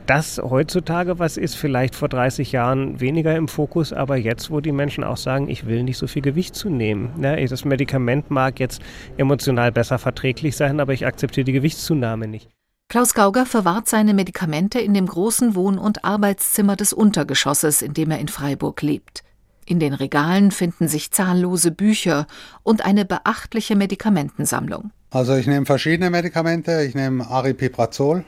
das 0.07 0.41
heutzutage 0.43 1.19
was 1.19 1.37
ist, 1.37 1.55
vielleicht 1.55 1.95
vor 1.95 2.09
30 2.09 2.51
Jahren 2.51 2.99
weniger 2.99 3.35
im 3.35 3.47
Fokus, 3.47 3.93
aber 3.93 4.17
jetzt, 4.17 4.51
wo 4.51 4.59
die 4.59 4.71
Menschen 4.71 5.03
auch 5.03 5.17
sagen, 5.17 5.49
ich 5.49 5.67
will 5.67 5.83
nicht 5.83 5.97
so 5.97 6.07
viel 6.07 6.21
Gewicht 6.21 6.55
zunehmen. 6.55 7.11
Ne? 7.17 7.45
Das 7.45 7.65
Medikament 7.65 8.31
mag 8.31 8.59
jetzt 8.59 8.81
emotional 9.17 9.71
besser 9.71 9.99
verträglich 9.99 10.55
sein, 10.55 10.79
aber 10.79 10.93
ich 10.93 11.05
akzeptiere 11.05 11.45
die 11.45 11.53
Gewichtszunahme 11.53 12.27
nicht. 12.27 12.49
Klaus 12.91 13.13
Gauger 13.13 13.45
verwahrt 13.45 13.87
seine 13.87 14.13
Medikamente 14.13 14.77
in 14.81 14.93
dem 14.93 15.05
großen 15.05 15.55
Wohn- 15.55 15.77
und 15.77 16.03
Arbeitszimmer 16.03 16.75
des 16.75 16.91
Untergeschosses, 16.91 17.81
in 17.81 17.93
dem 17.93 18.11
er 18.11 18.19
in 18.19 18.27
Freiburg 18.27 18.81
lebt. 18.81 19.23
In 19.65 19.79
den 19.79 19.93
Regalen 19.93 20.51
finden 20.51 20.89
sich 20.89 21.09
zahllose 21.09 21.71
Bücher 21.71 22.27
und 22.63 22.83
eine 22.83 23.05
beachtliche 23.05 23.77
Medikamentensammlung. 23.77 24.91
Also 25.09 25.37
ich 25.37 25.47
nehme 25.47 25.65
verschiedene 25.65 26.09
Medikamente. 26.09 26.83
Ich 26.83 26.93
nehme 26.93 27.25
Aripiprazol. 27.25 28.25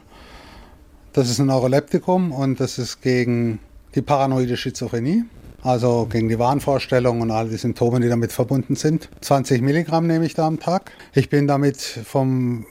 Das 1.12 1.29
ist 1.29 1.39
ein 1.39 1.48
Neuroleptikum 1.48 2.32
und 2.32 2.62
das 2.62 2.79
ist 2.79 3.01
gegen 3.01 3.60
die 3.96 4.01
paranoide 4.01 4.55
Schizophrenie, 4.55 5.25
also 5.63 6.08
gegen 6.10 6.29
die 6.29 6.38
Wahnvorstellungen 6.38 7.22
und 7.22 7.32
all 7.32 7.50
die 7.50 7.58
Symptome, 7.58 8.00
die 8.00 8.10
damit 8.10 8.32
verbunden 8.32 8.75
sind. 8.75 9.10
20 9.22 9.62
Milligramm 9.62 10.08
nehme 10.08 10.25
ich 10.25 10.34
da 10.34 10.46
am 10.46 10.60
Tag. 10.60 10.91
Ich 11.13 11.29
bin 11.29 11.48
damit 11.48 11.77
vom 11.77 12.65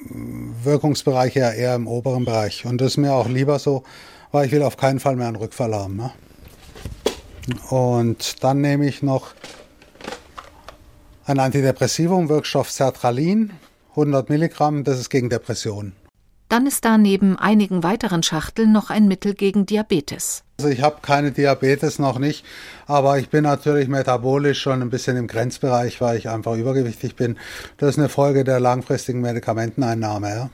Wirkungsbereich 0.62 1.34
her 1.34 1.54
eher 1.54 1.74
im 1.74 1.88
oberen 1.88 2.24
Bereich 2.24 2.66
und 2.66 2.80
das 2.80 2.92
ist 2.92 2.96
mir 2.98 3.12
auch 3.12 3.28
lieber 3.28 3.58
so, 3.58 3.82
weil 4.30 4.46
ich 4.46 4.52
will 4.52 4.62
auf 4.62 4.76
keinen 4.76 5.00
Fall 5.00 5.16
mehr 5.16 5.28
einen 5.28 5.36
Rückfall 5.36 5.74
haben. 5.74 5.96
Ne? 5.96 6.12
Und 7.70 8.44
dann 8.44 8.60
nehme 8.60 8.86
ich 8.86 9.02
noch 9.02 9.34
ein 11.24 11.38
Antidepressivum, 11.38 12.28
Wirkstoff 12.28 12.70
Sertralin, 12.70 13.52
100 13.90 14.28
Milligramm, 14.28 14.84
das 14.84 14.98
ist 14.98 15.10
gegen 15.10 15.30
Depressionen. 15.30 16.01
Dann 16.52 16.66
ist 16.66 16.84
da 16.84 16.98
neben 16.98 17.38
einigen 17.38 17.82
weiteren 17.82 18.22
Schachteln 18.22 18.72
noch 18.72 18.90
ein 18.90 19.08
Mittel 19.08 19.32
gegen 19.32 19.64
Diabetes. 19.64 20.44
Also 20.58 20.68
ich 20.68 20.82
habe 20.82 20.96
keine 21.00 21.32
Diabetes 21.32 21.98
noch 21.98 22.18
nicht, 22.18 22.44
aber 22.86 23.18
ich 23.18 23.30
bin 23.30 23.44
natürlich 23.44 23.88
metabolisch 23.88 24.60
schon 24.60 24.82
ein 24.82 24.90
bisschen 24.90 25.16
im 25.16 25.28
Grenzbereich, 25.28 26.02
weil 26.02 26.18
ich 26.18 26.28
einfach 26.28 26.54
übergewichtig 26.54 27.16
bin. 27.16 27.38
Das 27.78 27.88
ist 27.88 27.98
eine 27.98 28.10
Folge 28.10 28.44
der 28.44 28.60
langfristigen 28.60 29.22
Medikamenteneinnahme. 29.22 30.28
Ja. 30.28 30.50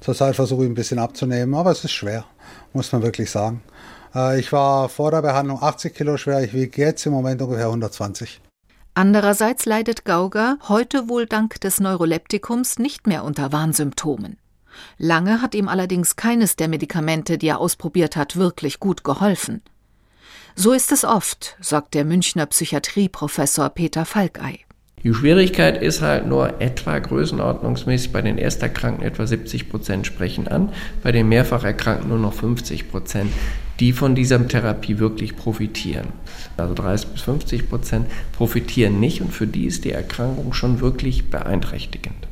Zurzeit 0.00 0.36
versuche 0.36 0.62
ich 0.62 0.70
ein 0.70 0.74
bisschen 0.74 1.00
abzunehmen, 1.00 1.56
aber 1.56 1.72
es 1.72 1.82
ist 1.82 1.94
schwer, 1.94 2.26
muss 2.72 2.92
man 2.92 3.02
wirklich 3.02 3.28
sagen. 3.28 3.60
Äh, 4.14 4.38
ich 4.38 4.52
war 4.52 4.88
vor 4.88 5.10
der 5.10 5.22
Behandlung 5.22 5.60
80 5.60 5.96
Kilo 5.96 6.16
schwer, 6.16 6.44
ich 6.44 6.52
wiege 6.52 6.80
jetzt 6.80 7.04
im 7.06 7.12
Moment 7.12 7.42
ungefähr 7.42 7.66
120. 7.66 8.40
Andererseits 8.94 9.66
leidet 9.66 10.04
Gauger 10.04 10.58
heute 10.68 11.08
wohl 11.08 11.26
dank 11.26 11.60
des 11.60 11.80
Neuroleptikums 11.80 12.78
nicht 12.78 13.08
mehr 13.08 13.24
unter 13.24 13.50
Warnsymptomen. 13.50 14.39
Lange 14.98 15.42
hat 15.42 15.54
ihm 15.54 15.68
allerdings 15.68 16.16
keines 16.16 16.56
der 16.56 16.68
Medikamente, 16.68 17.38
die 17.38 17.48
er 17.48 17.60
ausprobiert 17.60 18.16
hat, 18.16 18.36
wirklich 18.36 18.80
gut 18.80 19.04
geholfen. 19.04 19.62
So 20.54 20.72
ist 20.72 20.92
es 20.92 21.04
oft, 21.04 21.56
sagt 21.60 21.94
der 21.94 22.04
Münchner 22.04 22.46
Psychiatrieprofessor 22.46 23.70
Peter 23.70 24.04
Falkei. 24.04 24.60
Die 25.02 25.14
Schwierigkeit 25.14 25.80
ist 25.80 26.02
halt 26.02 26.26
nur 26.26 26.60
etwa 26.60 26.98
größenordnungsmäßig 26.98 28.12
bei 28.12 28.20
den 28.20 28.36
Ersterkrankten 28.36 29.06
etwa 29.06 29.26
70 29.26 29.70
Prozent 29.70 30.06
sprechen 30.06 30.46
an, 30.46 30.74
bei 31.02 31.10
den 31.10 31.28
Mehrfacherkrankten 31.30 32.10
nur 32.10 32.18
noch 32.18 32.34
50 32.34 32.90
Prozent, 32.90 33.32
die 33.80 33.94
von 33.94 34.14
dieser 34.14 34.46
Therapie 34.46 34.98
wirklich 34.98 35.36
profitieren. 35.36 36.08
Also 36.58 36.74
30 36.74 37.08
bis 37.08 37.22
50 37.22 37.70
Prozent 37.70 38.06
profitieren 38.32 39.00
nicht 39.00 39.22
und 39.22 39.32
für 39.32 39.46
die 39.46 39.64
ist 39.64 39.86
die 39.86 39.92
Erkrankung 39.92 40.52
schon 40.52 40.80
wirklich 40.80 41.30
beeinträchtigend. 41.30 42.29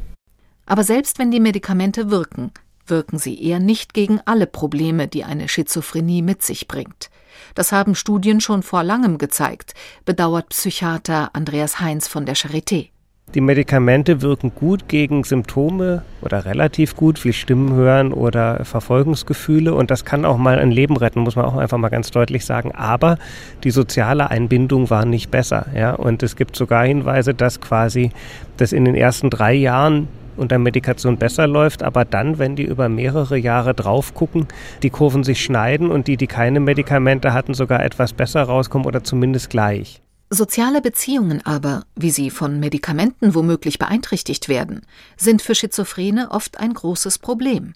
Aber 0.68 0.84
selbst 0.84 1.18
wenn 1.18 1.30
die 1.30 1.40
Medikamente 1.40 2.10
wirken, 2.10 2.52
wirken 2.86 3.18
sie 3.18 3.42
eher 3.42 3.58
nicht 3.58 3.94
gegen 3.94 4.20
alle 4.26 4.46
Probleme, 4.46 5.08
die 5.08 5.24
eine 5.24 5.48
Schizophrenie 5.48 6.20
mit 6.20 6.42
sich 6.42 6.68
bringt. 6.68 7.08
Das 7.54 7.72
haben 7.72 7.94
Studien 7.94 8.40
schon 8.42 8.62
vor 8.62 8.84
langem 8.84 9.16
gezeigt, 9.16 9.74
bedauert 10.04 10.50
Psychiater 10.50 11.30
Andreas 11.32 11.80
Heinz 11.80 12.06
von 12.06 12.26
der 12.26 12.36
Charité. 12.36 12.90
Die 13.34 13.40
Medikamente 13.40 14.20
wirken 14.20 14.52
gut 14.54 14.88
gegen 14.88 15.24
Symptome 15.24 16.02
oder 16.20 16.44
relativ 16.44 16.96
gut 16.96 17.24
wie 17.24 17.32
Stimmen 17.32 17.72
hören 17.72 18.12
oder 18.12 18.64
Verfolgungsgefühle 18.64 19.74
und 19.74 19.90
das 19.90 20.04
kann 20.04 20.26
auch 20.26 20.38
mal 20.38 20.58
ein 20.58 20.70
Leben 20.70 20.96
retten, 20.96 21.20
muss 21.20 21.36
man 21.36 21.46
auch 21.46 21.56
einfach 21.56 21.78
mal 21.78 21.90
ganz 21.90 22.10
deutlich 22.10 22.44
sagen. 22.44 22.72
Aber 22.72 23.18
die 23.64 23.70
soziale 23.70 24.30
Einbindung 24.30 24.90
war 24.90 25.06
nicht 25.06 25.30
besser, 25.30 25.66
ja. 25.74 25.94
Und 25.94 26.22
es 26.22 26.36
gibt 26.36 26.56
sogar 26.56 26.86
Hinweise, 26.86 27.34
dass 27.34 27.60
quasi 27.60 28.12
das 28.58 28.72
in 28.72 28.86
den 28.86 28.94
ersten 28.94 29.28
drei 29.28 29.52
Jahren 29.54 30.08
unter 30.38 30.58
Medikation 30.58 31.18
besser 31.18 31.46
läuft, 31.46 31.82
aber 31.82 32.04
dann, 32.04 32.38
wenn 32.38 32.56
die 32.56 32.64
über 32.64 32.88
mehrere 32.88 33.36
Jahre 33.36 33.74
drauf 33.74 34.14
gucken, 34.14 34.46
die 34.82 34.90
Kurven 34.90 35.24
sich 35.24 35.42
schneiden 35.42 35.90
und 35.90 36.06
die, 36.06 36.16
die 36.16 36.26
keine 36.26 36.60
Medikamente 36.60 37.32
hatten, 37.32 37.54
sogar 37.54 37.84
etwas 37.84 38.12
besser 38.12 38.42
rauskommen 38.42 38.86
oder 38.86 39.04
zumindest 39.04 39.50
gleich. 39.50 40.00
Soziale 40.30 40.82
Beziehungen 40.82 41.44
aber, 41.46 41.84
wie 41.96 42.10
sie 42.10 42.30
von 42.30 42.60
Medikamenten 42.60 43.34
womöglich 43.34 43.78
beeinträchtigt 43.78 44.48
werden, 44.48 44.82
sind 45.16 45.40
für 45.40 45.54
Schizophrene 45.54 46.30
oft 46.30 46.60
ein 46.60 46.74
großes 46.74 47.18
Problem. 47.18 47.72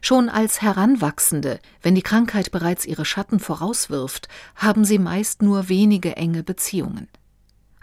Schon 0.00 0.28
als 0.28 0.62
Heranwachsende, 0.62 1.58
wenn 1.82 1.94
die 1.94 2.02
Krankheit 2.02 2.52
bereits 2.52 2.86
ihre 2.86 3.04
Schatten 3.04 3.40
vorauswirft, 3.40 4.28
haben 4.54 4.84
sie 4.84 4.98
meist 4.98 5.42
nur 5.42 5.68
wenige 5.68 6.16
enge 6.16 6.42
Beziehungen. 6.42 7.08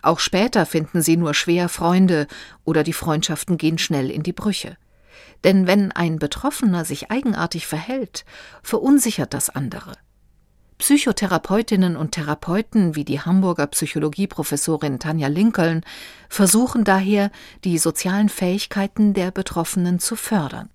Auch 0.02 0.20
später 0.20 0.66
finden 0.66 1.02
sie 1.02 1.18
nur 1.18 1.34
schwer 1.34 1.70
Freunde 1.70 2.28
oder 2.64 2.84
die 2.84 2.94
Freundschaften 2.94 3.58
gehen 3.58 3.78
schnell 3.78 4.10
in 4.10 4.24
die 4.24 4.34
Brüche. 4.34 4.78
Denn 5.44 5.68
wenn 5.68 5.92
ein 5.92 6.20
Betroffener 6.20 6.86
sich 6.86 7.12
eigenartig 7.12 7.68
verhält, 7.68 8.26
verunsichert 8.64 9.34
das 9.34 9.50
andere. 9.50 9.94
Psychotherapeutinnen 10.78 11.96
und 11.96 12.14
Therapeuten 12.14 12.96
wie 12.96 13.06
die 13.06 13.22
Hamburger 13.22 13.68
Psychologieprofessorin 13.68 14.98
Tanja 14.98 15.28
Lincoln 15.28 15.84
versuchen 16.28 16.84
daher, 16.84 17.32
die 17.64 17.78
sozialen 17.78 18.30
Fähigkeiten 18.30 19.14
der 19.14 19.30
Betroffenen 19.30 20.00
zu 20.00 20.16
fördern. 20.16 20.72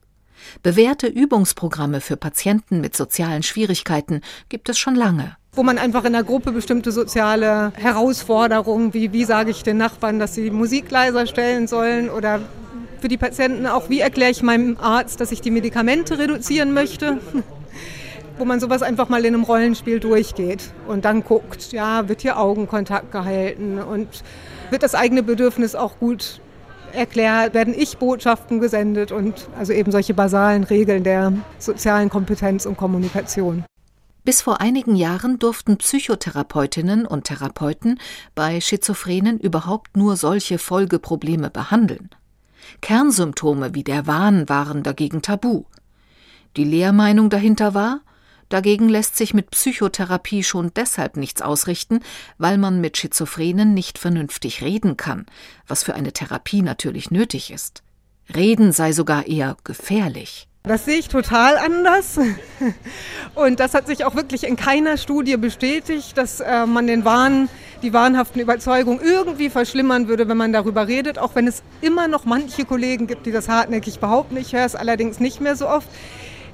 Bewährte 0.63 1.09
Übungsprogramme 1.09 2.01
für 2.01 2.17
Patienten 2.17 2.81
mit 2.81 2.97
sozialen 2.97 3.43
Schwierigkeiten 3.43 4.21
gibt 4.49 4.69
es 4.69 4.79
schon 4.79 4.95
lange 4.95 5.37
wo 5.57 5.63
man 5.63 5.79
einfach 5.79 6.05
in 6.05 6.13
der 6.13 6.23
Gruppe 6.23 6.53
bestimmte 6.53 6.93
soziale 6.93 7.73
Herausforderungen, 7.77 8.93
wie 8.95 9.13
wie 9.13 9.25
sage 9.25 9.51
ich 9.51 9.63
den 9.63 9.79
Nachbarn, 9.79 10.19
dass 10.19 10.35
sie 10.35 10.51
Musik 10.51 10.91
leiser 10.91 11.27
stellen 11.27 11.67
sollen 11.67 12.11
oder 12.11 12.41
für 13.01 13.09
die 13.09 13.17
Patienten 13.17 13.67
auch, 13.67 13.89
wie 13.89 14.01
erkläre 14.01 14.31
ich 14.31 14.43
meinem 14.43 14.77
Arzt, 14.81 15.21
dass 15.21 15.33
ich 15.33 15.41
die 15.41 15.51
Medikamente 15.51 16.19
reduzieren 16.19 16.73
möchte, 16.73 17.19
wo 18.39 18.45
man 18.45 18.61
sowas 18.61 18.83
einfach 18.83 19.09
mal 19.09 19.25
in 19.25 19.35
einem 19.35 19.45
Rollenspiel 19.45 19.99
durchgeht 19.99 20.71
und 20.87 21.05
dann 21.05 21.25
guckt, 21.25 21.73
ja, 21.73 22.09
wird 22.09 22.21
hier 22.21 22.39
Augenkontakt 22.39 23.11
gehalten 23.11 23.79
und 23.79 24.09
wird 24.71 24.83
das 24.83 24.95
eigene 24.95 25.23
Bedürfnis 25.23 25.75
auch 25.75 25.99
gut 25.99 26.41
erklärt, 26.93 27.55
werden 27.55 27.75
Ich-Botschaften 27.77 28.61
gesendet 28.61 29.13
und 29.13 29.49
also 29.59 29.73
eben 29.73 29.91
solche 29.91 30.15
basalen 30.15 30.65
Regeln 30.65 31.03
der 31.03 31.33
sozialen 31.59 32.11
Kompetenz 32.11 32.67
und 32.67 32.77
Kommunikation. 32.77 33.65
Bis 34.27 34.43
vor 34.43 34.61
einigen 34.61 34.97
Jahren 34.97 35.39
durften 35.39 35.77
Psychotherapeutinnen 35.77 37.07
und 37.07 37.27
Therapeuten 37.27 38.01
bei 38.35 38.61
Schizophrenen 38.61 39.39
überhaupt 39.39 39.97
nur 39.97 40.17
solche 40.17 40.59
Folgeprobleme 40.59 41.49
behandeln. 41.49 42.11
Kernsymptome 42.81 43.73
wie 43.73 43.85
der 43.85 44.09
Wahn 44.09 44.49
waren 44.49 44.83
dagegen 44.83 45.23
tabu. 45.23 45.67
Die 46.57 46.65
Lehrmeinung 46.65 47.31
dahinter 47.31 47.73
war, 47.73 48.01
dagegen 48.49 48.89
lässt 48.89 49.17
sich 49.17 49.33
mit 49.33 49.53
Psychotherapie 49.53 50.43
schon 50.43 50.73
deshalb 50.75 51.17
nichts 51.17 51.41
ausrichten, 51.41 52.01
weil 52.37 52.59
man 52.59 52.81
mit 52.81 52.97
Schizophrenen 52.97 53.75
nicht 53.75 53.97
vernünftig 53.97 54.61
reden 54.61 54.97
kann, 54.97 55.27
was 55.69 55.85
für 55.85 55.95
eine 55.95 56.13
Therapie 56.13 56.63
natürlich 56.63 57.13
nötig 57.13 57.53
ist. 57.53 57.85
Reden 58.35 58.73
sei 58.73 58.91
sogar 58.91 59.29
eher 59.29 59.57
gefährlich. 59.63 60.49
Das 60.67 60.85
sehe 60.85 60.99
ich 60.99 61.09
total 61.09 61.59
anders. 61.59 62.19
Und 63.37 63.61
das 63.61 63.73
hat 63.73 63.87
sich 63.87 64.05
auch 64.05 64.17
wirklich 64.17 64.43
in 64.43 64.57
keiner 64.57 64.97
Studie 64.97 65.37
bestätigt, 65.37 66.19
dass 66.19 66.41
äh, 66.41 66.67
man 66.67 66.89
den 66.89 67.05
Wahn, 67.05 67.49
die 67.83 67.93
wahnhaften 67.93 68.41
Überzeugungen 68.41 68.99
irgendwie 69.01 69.49
verschlimmern 69.49 70.09
würde, 70.09 70.29
wenn 70.29 70.37
man 70.37 70.53
darüber 70.53 70.89
redet. 70.89 71.21
Auch 71.21 71.37
wenn 71.37 71.47
es 71.47 71.63
immer 71.83 72.09
noch 72.09 72.25
manche 72.25 72.65
Kollegen 72.65 73.07
gibt, 73.07 73.27
die 73.27 73.33
das 73.33 73.49
hartnäckig 73.49 74.01
behaupten. 74.01 74.37
Ich 74.39 74.55
höre 74.55 74.65
es 74.65 74.75
allerdings 74.75 75.21
nicht 75.21 75.41
mehr 75.41 75.55
so 75.55 75.69
oft. 75.69 75.89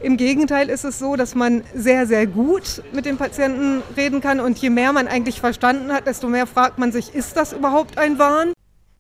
Im 0.03 0.19
Gegenteil 0.19 0.69
ist 0.69 0.85
es 0.85 0.99
so, 0.99 1.17
dass 1.17 1.35
man 1.35 1.63
sehr, 1.75 2.07
sehr 2.07 2.27
gut 2.27 2.83
mit 2.93 3.07
dem 3.07 3.17
Patienten 3.17 3.83
reden 3.97 4.21
kann. 4.21 4.41
Und 4.41 4.59
je 4.59 4.69
mehr 4.69 4.93
man 4.93 5.09
eigentlich 5.09 5.41
verstanden 5.41 5.91
hat, 5.91 6.07
desto 6.07 6.29
mehr 6.29 6.47
fragt 6.47 6.79
man 6.79 6.93
sich, 6.93 7.15
ist 7.15 7.39
das 7.39 7.55
überhaupt 7.55 7.97
ein 7.97 8.19
Wahn? 8.19 8.53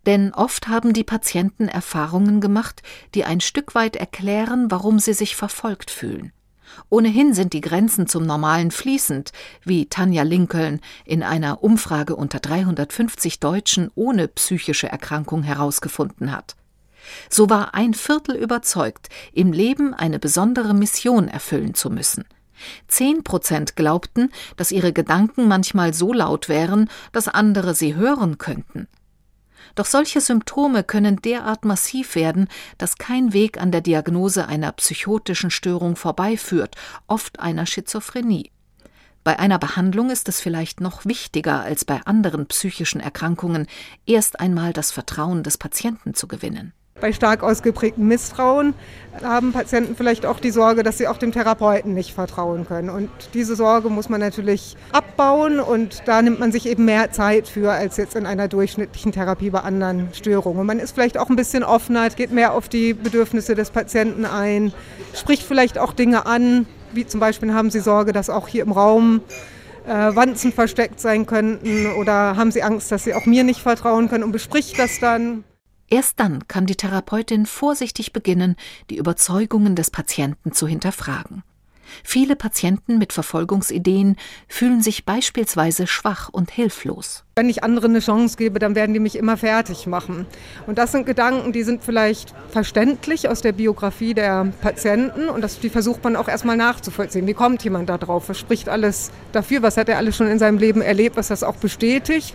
Denn 0.06 0.34
oft 0.34 0.68
haben 0.68 0.92
die 0.92 1.04
Patienten 1.04 1.68
Erfahrungen 1.68 2.40
gemacht, 2.40 2.82
die 3.14 3.24
ein 3.24 3.40
Stück 3.40 3.74
weit 3.74 3.96
erklären, 3.96 4.70
warum 4.70 4.98
sie 4.98 5.14
sich 5.14 5.36
verfolgt 5.36 5.90
fühlen. 5.90 6.32
Ohnehin 6.88 7.34
sind 7.34 7.52
die 7.52 7.60
Grenzen 7.60 8.06
zum 8.06 8.24
Normalen 8.24 8.70
fließend, 8.70 9.32
wie 9.62 9.86
Tanja 9.86 10.22
Lincoln 10.22 10.80
in 11.04 11.22
einer 11.22 11.62
Umfrage 11.62 12.16
unter 12.16 12.40
350 12.40 13.40
Deutschen 13.40 13.90
ohne 13.94 14.28
psychische 14.28 14.88
Erkrankung 14.88 15.42
herausgefunden 15.42 16.32
hat. 16.32 16.56
So 17.28 17.50
war 17.50 17.74
ein 17.74 17.94
Viertel 17.94 18.36
überzeugt, 18.36 19.08
im 19.32 19.52
Leben 19.52 19.92
eine 19.92 20.18
besondere 20.18 20.72
Mission 20.74 21.28
erfüllen 21.28 21.74
zu 21.74 21.90
müssen. 21.90 22.24
Zehn 22.86 23.24
Prozent 23.24 23.74
glaubten, 23.74 24.30
dass 24.56 24.70
ihre 24.70 24.92
Gedanken 24.92 25.48
manchmal 25.48 25.94
so 25.94 26.12
laut 26.12 26.48
wären, 26.48 26.88
dass 27.10 27.26
andere 27.26 27.74
sie 27.74 27.96
hören 27.96 28.38
könnten. 28.38 28.86
Doch 29.74 29.86
solche 29.86 30.20
Symptome 30.20 30.84
können 30.84 31.16
derart 31.22 31.64
massiv 31.64 32.14
werden, 32.14 32.48
dass 32.78 32.98
kein 32.98 33.32
Weg 33.32 33.60
an 33.60 33.72
der 33.72 33.80
Diagnose 33.80 34.46
einer 34.46 34.72
psychotischen 34.72 35.50
Störung 35.50 35.96
vorbeiführt, 35.96 36.76
oft 37.06 37.40
einer 37.40 37.66
Schizophrenie. 37.66 38.50
Bei 39.24 39.38
einer 39.38 39.58
Behandlung 39.58 40.10
ist 40.10 40.28
es 40.28 40.40
vielleicht 40.40 40.80
noch 40.80 41.04
wichtiger 41.04 41.60
als 41.60 41.84
bei 41.84 42.00
anderen 42.04 42.46
psychischen 42.46 43.00
Erkrankungen, 43.00 43.66
erst 44.04 44.40
einmal 44.40 44.72
das 44.72 44.90
Vertrauen 44.90 45.44
des 45.44 45.58
Patienten 45.58 46.14
zu 46.14 46.26
gewinnen. 46.26 46.72
Bei 47.00 47.12
stark 47.12 47.42
ausgeprägtem 47.42 48.06
Misstrauen 48.06 48.74
haben 49.24 49.52
Patienten 49.52 49.96
vielleicht 49.96 50.24
auch 50.24 50.38
die 50.38 50.52
Sorge, 50.52 50.84
dass 50.84 50.98
sie 50.98 51.08
auch 51.08 51.16
dem 51.16 51.32
Therapeuten 51.32 51.94
nicht 51.94 52.14
vertrauen 52.14 52.64
können. 52.64 52.90
Und 52.90 53.10
diese 53.34 53.56
Sorge 53.56 53.90
muss 53.90 54.08
man 54.08 54.20
natürlich 54.20 54.76
abbauen 54.92 55.58
und 55.58 56.02
da 56.06 56.22
nimmt 56.22 56.38
man 56.38 56.52
sich 56.52 56.64
eben 56.66 56.84
mehr 56.84 57.10
Zeit 57.10 57.48
für 57.48 57.72
als 57.72 57.96
jetzt 57.96 58.14
in 58.14 58.24
einer 58.24 58.46
durchschnittlichen 58.46 59.10
Therapie 59.10 59.50
bei 59.50 59.60
anderen 59.60 60.10
Störungen. 60.12 60.64
Man 60.64 60.78
ist 60.78 60.92
vielleicht 60.92 61.18
auch 61.18 61.28
ein 61.28 61.34
bisschen 61.34 61.64
offener, 61.64 62.08
geht 62.10 62.30
mehr 62.30 62.54
auf 62.54 62.68
die 62.68 62.94
Bedürfnisse 62.94 63.56
des 63.56 63.70
Patienten 63.70 64.24
ein, 64.24 64.72
spricht 65.12 65.42
vielleicht 65.42 65.78
auch 65.78 65.94
Dinge 65.94 66.26
an, 66.26 66.66
wie 66.92 67.04
zum 67.04 67.18
Beispiel 67.18 67.52
haben 67.52 67.70
Sie 67.70 67.80
Sorge, 67.80 68.12
dass 68.12 68.30
auch 68.30 68.46
hier 68.46 68.62
im 68.62 68.70
Raum 68.70 69.22
äh, 69.86 70.14
Wanzen 70.14 70.52
versteckt 70.52 71.00
sein 71.00 71.26
könnten 71.26 71.92
oder 71.98 72.36
haben 72.36 72.52
Sie 72.52 72.62
Angst, 72.62 72.92
dass 72.92 73.02
Sie 73.02 73.14
auch 73.14 73.26
mir 73.26 73.42
nicht 73.42 73.60
vertrauen 73.60 74.08
können 74.08 74.22
und 74.22 74.32
bespricht 74.32 74.78
das 74.78 75.00
dann. 75.00 75.42
Erst 75.88 76.20
dann 76.20 76.48
kann 76.48 76.66
die 76.66 76.76
Therapeutin 76.76 77.46
vorsichtig 77.46 78.12
beginnen, 78.12 78.56
die 78.90 78.96
Überzeugungen 78.96 79.76
des 79.76 79.90
Patienten 79.90 80.52
zu 80.52 80.66
hinterfragen. 80.66 81.42
Viele 82.04 82.36
Patienten 82.36 82.98
mit 82.98 83.12
Verfolgungsideen 83.12 84.16
fühlen 84.48 84.82
sich 84.82 85.04
beispielsweise 85.04 85.86
schwach 85.86 86.28
und 86.30 86.50
hilflos. 86.50 87.24
Wenn 87.36 87.48
ich 87.48 87.64
anderen 87.64 87.92
eine 87.92 88.00
Chance 88.00 88.36
gebe, 88.36 88.58
dann 88.58 88.74
werden 88.74 88.92
die 88.92 89.00
mich 89.00 89.16
immer 89.16 89.36
fertig 89.36 89.86
machen. 89.86 90.26
Und 90.66 90.78
das 90.78 90.92
sind 90.92 91.06
Gedanken, 91.06 91.52
die 91.52 91.62
sind 91.62 91.82
vielleicht 91.82 92.34
verständlich 92.50 93.28
aus 93.28 93.40
der 93.40 93.52
Biografie 93.52 94.14
der 94.14 94.52
Patienten 94.60 95.28
und 95.28 95.42
das, 95.42 95.60
die 95.60 95.70
versucht 95.70 96.04
man 96.04 96.16
auch 96.16 96.28
erstmal 96.28 96.56
nachzuvollziehen. 96.56 97.26
Wie 97.26 97.34
kommt 97.34 97.62
jemand 97.64 97.88
da 97.88 97.98
drauf? 97.98 98.28
Was 98.28 98.38
spricht 98.38 98.68
alles 98.68 99.10
dafür? 99.32 99.62
Was 99.62 99.76
hat 99.76 99.88
er 99.88 99.98
alles 99.98 100.16
schon 100.16 100.28
in 100.28 100.38
seinem 100.38 100.58
Leben 100.58 100.82
erlebt, 100.82 101.16
was 101.16 101.28
das 101.28 101.42
auch 101.42 101.56
bestätigt? 101.56 102.34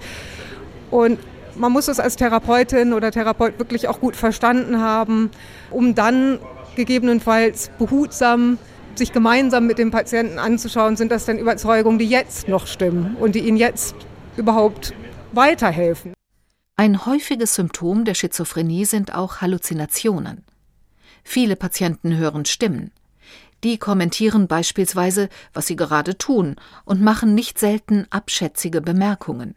Und 0.89 1.19
man 1.57 1.71
muss 1.71 1.87
es 1.87 1.99
als 1.99 2.15
Therapeutin 2.15 2.93
oder 2.93 3.11
Therapeut 3.11 3.59
wirklich 3.59 3.87
auch 3.87 3.99
gut 3.99 4.15
verstanden 4.15 4.79
haben, 4.79 5.31
um 5.71 5.95
dann 5.95 6.39
gegebenenfalls 6.75 7.71
behutsam 7.77 8.57
sich 8.95 9.13
gemeinsam 9.13 9.67
mit 9.67 9.77
dem 9.77 9.91
Patienten 9.91 10.39
anzuschauen, 10.39 10.97
sind 10.97 11.11
das 11.11 11.25
denn 11.25 11.37
Überzeugungen, 11.37 11.99
die 11.99 12.07
jetzt 12.07 12.47
noch 12.47 12.67
stimmen 12.67 13.15
und 13.19 13.35
die 13.35 13.41
ihnen 13.41 13.57
jetzt 13.57 13.95
überhaupt 14.37 14.93
weiterhelfen. 15.33 16.13
Ein 16.75 17.05
häufiges 17.05 17.55
Symptom 17.55 18.05
der 18.05 18.13
Schizophrenie 18.13 18.85
sind 18.85 19.13
auch 19.13 19.41
Halluzinationen. 19.41 20.43
Viele 21.23 21.55
Patienten 21.55 22.15
hören 22.15 22.45
Stimmen. 22.45 22.91
Die 23.63 23.77
kommentieren 23.77 24.47
beispielsweise, 24.47 25.29
was 25.53 25.67
sie 25.67 25.75
gerade 25.75 26.17
tun 26.17 26.55
und 26.85 27.01
machen 27.01 27.33
nicht 27.33 27.59
selten 27.59 28.05
abschätzige 28.11 28.81
Bemerkungen. 28.81 29.55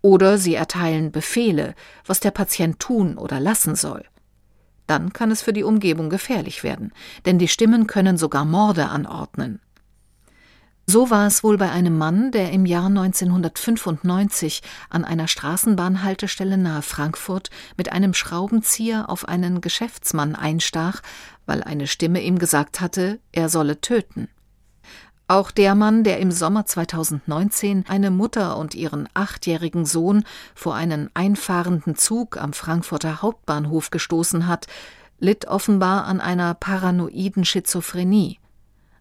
Oder 0.00 0.38
sie 0.38 0.54
erteilen 0.54 1.12
Befehle, 1.12 1.74
was 2.06 2.20
der 2.20 2.30
Patient 2.30 2.78
tun 2.78 3.18
oder 3.18 3.40
lassen 3.40 3.74
soll. 3.74 4.04
Dann 4.86 5.12
kann 5.12 5.30
es 5.30 5.42
für 5.42 5.52
die 5.52 5.64
Umgebung 5.64 6.10
gefährlich 6.10 6.64
werden, 6.64 6.92
denn 7.24 7.38
die 7.38 7.48
Stimmen 7.48 7.86
können 7.86 8.18
sogar 8.18 8.44
Morde 8.44 8.88
anordnen. 8.88 9.60
So 10.86 11.10
war 11.10 11.28
es 11.28 11.44
wohl 11.44 11.58
bei 11.58 11.70
einem 11.70 11.96
Mann, 11.96 12.32
der 12.32 12.50
im 12.50 12.66
Jahr 12.66 12.86
1995 12.86 14.62
an 14.90 15.04
einer 15.04 15.28
Straßenbahnhaltestelle 15.28 16.58
nahe 16.58 16.82
Frankfurt 16.82 17.50
mit 17.76 17.92
einem 17.92 18.14
Schraubenzieher 18.14 19.08
auf 19.08 19.28
einen 19.28 19.60
Geschäftsmann 19.60 20.34
einstach, 20.34 21.00
weil 21.46 21.62
eine 21.62 21.86
Stimme 21.86 22.20
ihm 22.20 22.38
gesagt 22.38 22.80
hatte, 22.80 23.20
er 23.30 23.48
solle 23.48 23.80
töten. 23.80 24.28
Auch 25.32 25.50
der 25.50 25.74
Mann, 25.74 26.04
der 26.04 26.18
im 26.18 26.30
Sommer 26.30 26.66
2019 26.66 27.86
eine 27.88 28.10
Mutter 28.10 28.58
und 28.58 28.74
ihren 28.74 29.08
achtjährigen 29.14 29.86
Sohn 29.86 30.24
vor 30.54 30.74
einen 30.74 31.08
einfahrenden 31.14 31.96
Zug 31.96 32.36
am 32.36 32.52
Frankfurter 32.52 33.22
Hauptbahnhof 33.22 33.88
gestoßen 33.88 34.46
hat, 34.46 34.66
litt 35.20 35.46
offenbar 35.46 36.04
an 36.04 36.20
einer 36.20 36.52
paranoiden 36.52 37.46
Schizophrenie. 37.46 38.40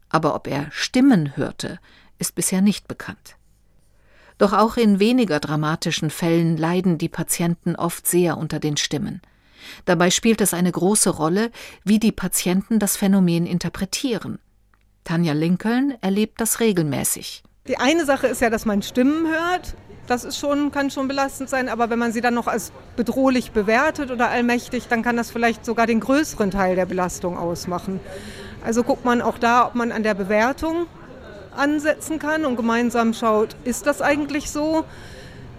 Aber 0.07 0.33
ob 0.33 0.47
er 0.47 0.67
Stimmen 0.71 1.35
hörte, 1.35 1.79
ist 2.17 2.33
bisher 2.33 2.61
nicht 2.61 2.87
bekannt. 2.87 3.35
Doch 4.37 4.53
auch 4.53 4.77
in 4.77 5.01
weniger 5.01 5.41
dramatischen 5.41 6.09
Fällen 6.09 6.55
leiden 6.55 6.97
die 6.97 7.09
Patienten 7.09 7.75
oft 7.75 8.07
sehr 8.07 8.37
unter 8.37 8.61
den 8.61 8.77
Stimmen. 8.77 9.21
Dabei 9.83 10.09
spielt 10.09 10.39
es 10.39 10.53
eine 10.53 10.71
große 10.71 11.09
Rolle, 11.09 11.51
wie 11.83 11.99
die 11.99 12.13
Patienten 12.13 12.79
das 12.79 12.95
Phänomen 12.95 13.45
interpretieren. 13.45 14.39
Tanja 15.03 15.33
Lincoln 15.33 15.95
erlebt 16.01 16.39
das 16.39 16.59
regelmäßig. 16.59 17.43
Die 17.67 17.77
eine 17.77 18.05
Sache 18.05 18.27
ist 18.27 18.41
ja, 18.41 18.49
dass 18.49 18.65
man 18.65 18.81
Stimmen 18.81 19.27
hört. 19.27 19.75
Das 20.07 20.23
ist 20.23 20.37
schon, 20.37 20.71
kann 20.71 20.89
schon 20.89 21.07
belastend 21.07 21.49
sein, 21.49 21.69
aber 21.69 21.89
wenn 21.89 21.99
man 21.99 22.11
sie 22.11 22.21
dann 22.21 22.33
noch 22.33 22.47
als 22.47 22.71
bedrohlich 22.95 23.51
bewertet 23.51 24.11
oder 24.11 24.29
allmächtig, 24.29 24.87
dann 24.87 25.03
kann 25.03 25.15
das 25.15 25.31
vielleicht 25.31 25.63
sogar 25.63 25.87
den 25.87 25.99
größeren 25.99 26.51
Teil 26.51 26.75
der 26.75 26.85
Belastung 26.85 27.37
ausmachen. 27.37 27.99
Also 28.63 28.83
guckt 28.83 29.05
man 29.05 29.21
auch 29.21 29.37
da, 29.37 29.67
ob 29.67 29.75
man 29.75 29.91
an 29.91 30.03
der 30.03 30.13
Bewertung 30.13 30.87
ansetzen 31.55 32.19
kann 32.19 32.45
und 32.45 32.55
gemeinsam 32.55 33.13
schaut, 33.13 33.55
ist 33.63 33.85
das 33.85 34.01
eigentlich 34.01 34.51
so? 34.51 34.85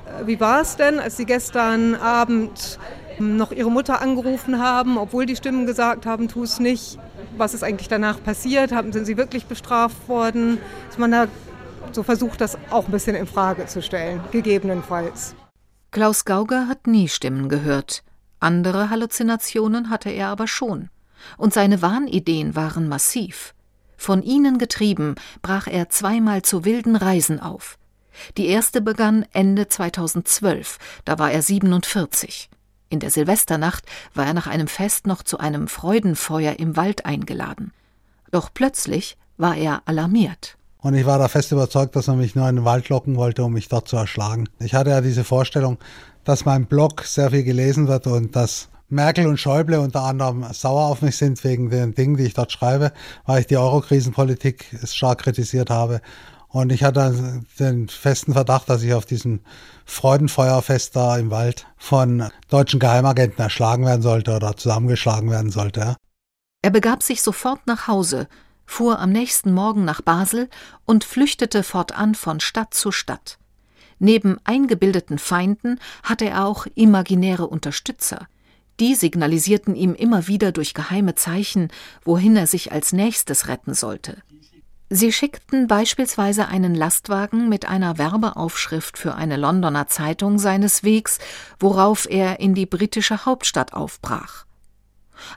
Äh, 0.07 0.26
wie 0.26 0.40
war 0.40 0.61
es 0.61 0.76
denn, 0.76 0.98
als 0.98 1.16
Sie 1.16 1.26
gestern 1.26 1.94
Abend 1.94 2.78
noch 3.18 3.52
Ihre 3.52 3.70
Mutter 3.70 4.00
angerufen 4.00 4.59
haben, 4.59 4.98
obwohl 4.98 5.26
die 5.26 5.37
Stimmen 5.37 5.66
gesagt 5.66 6.07
haben, 6.07 6.28
tu 6.28 6.42
es 6.42 6.61
nicht? 6.61 6.98
Was 7.37 7.55
ist 7.55 7.62
eigentlich 7.62 7.88
danach 7.88 8.23
passiert? 8.23 8.73
Haben, 8.73 8.92
sind 8.92 9.05
sie 9.05 9.16
wirklich 9.16 9.47
bestraft 9.47 10.09
worden? 10.09 10.59
Dass 10.88 10.99
man 10.99 11.11
da 11.11 11.27
so 11.92 12.03
versucht, 12.03 12.40
das 12.40 12.57
auch 12.71 12.87
ein 12.87 12.92
bisschen 12.92 13.16
in 13.16 13.27
Frage 13.27 13.66
zu 13.66 13.83
stellen, 13.83 14.21
gegebenenfalls. 14.31 15.35
Klaus 15.90 16.25
Gauger 16.25 16.68
hat 16.68 16.87
nie 16.87 17.09
Stimmen 17.09 17.49
gehört. 17.49 18.03
Andere 18.40 18.90
Halluzinationen 18.90 19.90
hatte 19.90 20.11
er 20.11 20.29
aber 20.29 20.49
schon. 20.49 20.88
Und 21.37 21.53
seine 21.53 21.83
Wahnideen 21.83 22.57
waren 22.57 22.88
massiv. 22.88 23.55
Von 23.97 24.23
ihnen 24.23 24.59
getrieben, 24.59 25.14
brach 25.42 25.68
er 25.68 25.88
zweimal 25.88 26.42
zu 26.42 26.64
wilden 26.64 26.97
Reisen 26.97 27.40
auf. 27.40 27.79
Die 28.37 28.47
erste 28.47 28.81
begann 28.81 29.25
Ende 29.33 29.68
2012, 29.68 30.79
da 31.05 31.18
war 31.18 31.31
er 31.31 31.42
47. 31.42 32.51
In 32.92 33.00
der 33.00 33.11
Silvesternacht 33.11 33.87
war 34.12 34.26
er 34.26 34.35
nach 34.35 34.46
einem 34.46 34.68
Fest 34.68 35.07
noch 35.07 35.22
zu 35.22 35.38
einem 35.38 35.66
Freudenfeuer 35.66 36.59
im 36.59 36.76
Wald 36.76 37.07
eingeladen. 37.07 37.72
Doch 38.33 38.50
plötzlich 38.52 39.16
war 39.38 39.57
er 39.57 39.81
alarmiert. 39.87 40.59
Und 40.76 40.92
ich 40.92 41.07
war 41.07 41.18
da 41.18 41.28
fest 41.28 41.52
überzeugt, 41.52 41.96
dass 41.96 42.09
er 42.09 42.16
mich 42.16 42.35
nur 42.35 42.46
in 42.50 42.57
den 42.57 42.64
Wald 42.66 42.90
locken 42.90 43.16
wollte, 43.16 43.44
um 43.44 43.55
mich 43.55 43.70
dort 43.70 43.88
zu 43.88 43.96
erschlagen. 43.96 44.46
Ich 44.59 44.74
hatte 44.74 44.90
ja 44.90 45.00
diese 45.00 45.24
Vorstellung, 45.24 45.78
dass 46.24 46.44
mein 46.44 46.66
Blog 46.66 47.05
sehr 47.05 47.31
viel 47.31 47.44
gelesen 47.44 47.88
wird 47.88 48.07
und 48.07 48.37
dass 48.37 48.68
Merkel 48.90 49.26
und 49.26 49.40
Schäuble 49.40 49.81
unter 49.81 50.02
anderem 50.02 50.44
sauer 50.52 50.85
auf 50.85 51.00
mich 51.00 51.16
sind 51.16 51.42
wegen 51.44 51.70
den 51.70 51.94
Dingen, 51.94 52.18
die 52.18 52.24
ich 52.24 52.35
dort 52.35 52.52
schreibe, 52.52 52.92
weil 53.24 53.40
ich 53.40 53.46
die 53.46 53.57
Eurokrisenpolitik 53.57 54.66
stark 54.85 55.20
kritisiert 55.20 55.70
habe 55.70 56.02
und 56.53 56.71
ich 56.71 56.85
hatte 56.85 57.43
den 57.59 57.88
festen 57.88 58.35
Verdacht, 58.35 58.69
dass 58.69 58.83
ich 58.83 58.93
auf 58.95 59.07
diesem 59.07 59.41
Freudenfeuerfest 59.87 60.95
da 60.95 61.17
im 61.17 61.31
Wald 61.31 61.67
von 61.77 62.29
deutschen 62.49 62.79
Geheimagenten 62.79 63.43
erschlagen 63.43 63.87
werden 63.87 64.03
sollte 64.03 64.37
oder 64.37 64.57
zusammengeschlagen 64.57 65.31
werden 65.31 65.51
sollte. 65.51 65.97
Er 66.62 66.71
begab 66.71 67.03
sich 67.03 67.23
sofort 67.23 67.67
nach 67.67 67.88
Hause, 67.88 68.29
fuhr 68.67 68.99
am 68.99 69.11
nächsten 69.11 69.53
Morgen 69.53 69.85
nach 69.85 70.03
Basel 70.03 70.49
und 70.85 71.05
flüchtete 71.05 71.62
fortan 71.62 72.15
von 72.15 72.38
Stadt 72.38 72.75
zu 72.75 72.93
Stadt. 72.93 73.38
Neben 73.99 74.38
eingebildeten 74.45 75.19
Feinden 75.19 75.81
hatte 76.03 76.27
er 76.29 76.45
auch 76.47 76.67
imaginäre 76.75 77.47
Unterstützer. 77.47 78.27
Die 78.81 78.95
signalisierten 78.95 79.75
ihm 79.75 79.95
immer 79.95 80.27
wieder 80.27 80.53
durch 80.53 80.75
geheime 80.75 81.15
Zeichen, 81.15 81.69
wohin 82.05 82.37
er 82.37 82.47
sich 82.47 82.73
als 82.73 82.93
nächstes 82.93 83.49
retten 83.49 83.75
sollte. 83.75 84.23
Sie 84.94 85.11
schickten 85.11 85.68
beispielsweise 85.68 86.48
einen 86.48 86.74
Lastwagen 86.74 87.48
mit 87.48 87.66
einer 87.66 87.96
Werbeaufschrift 87.96 88.98
für 88.98 89.14
eine 89.14 89.38
Londoner 89.38 89.87
Zeitung 89.87 90.38
seines 90.38 90.85
Wegs, 90.85 91.18
worauf 91.59 92.07
er 92.11 92.40
in 92.40 92.55
die 92.55 92.66
britische 92.66 93.24
Hauptstadt 93.24 93.72
aufbrach. 93.72 94.44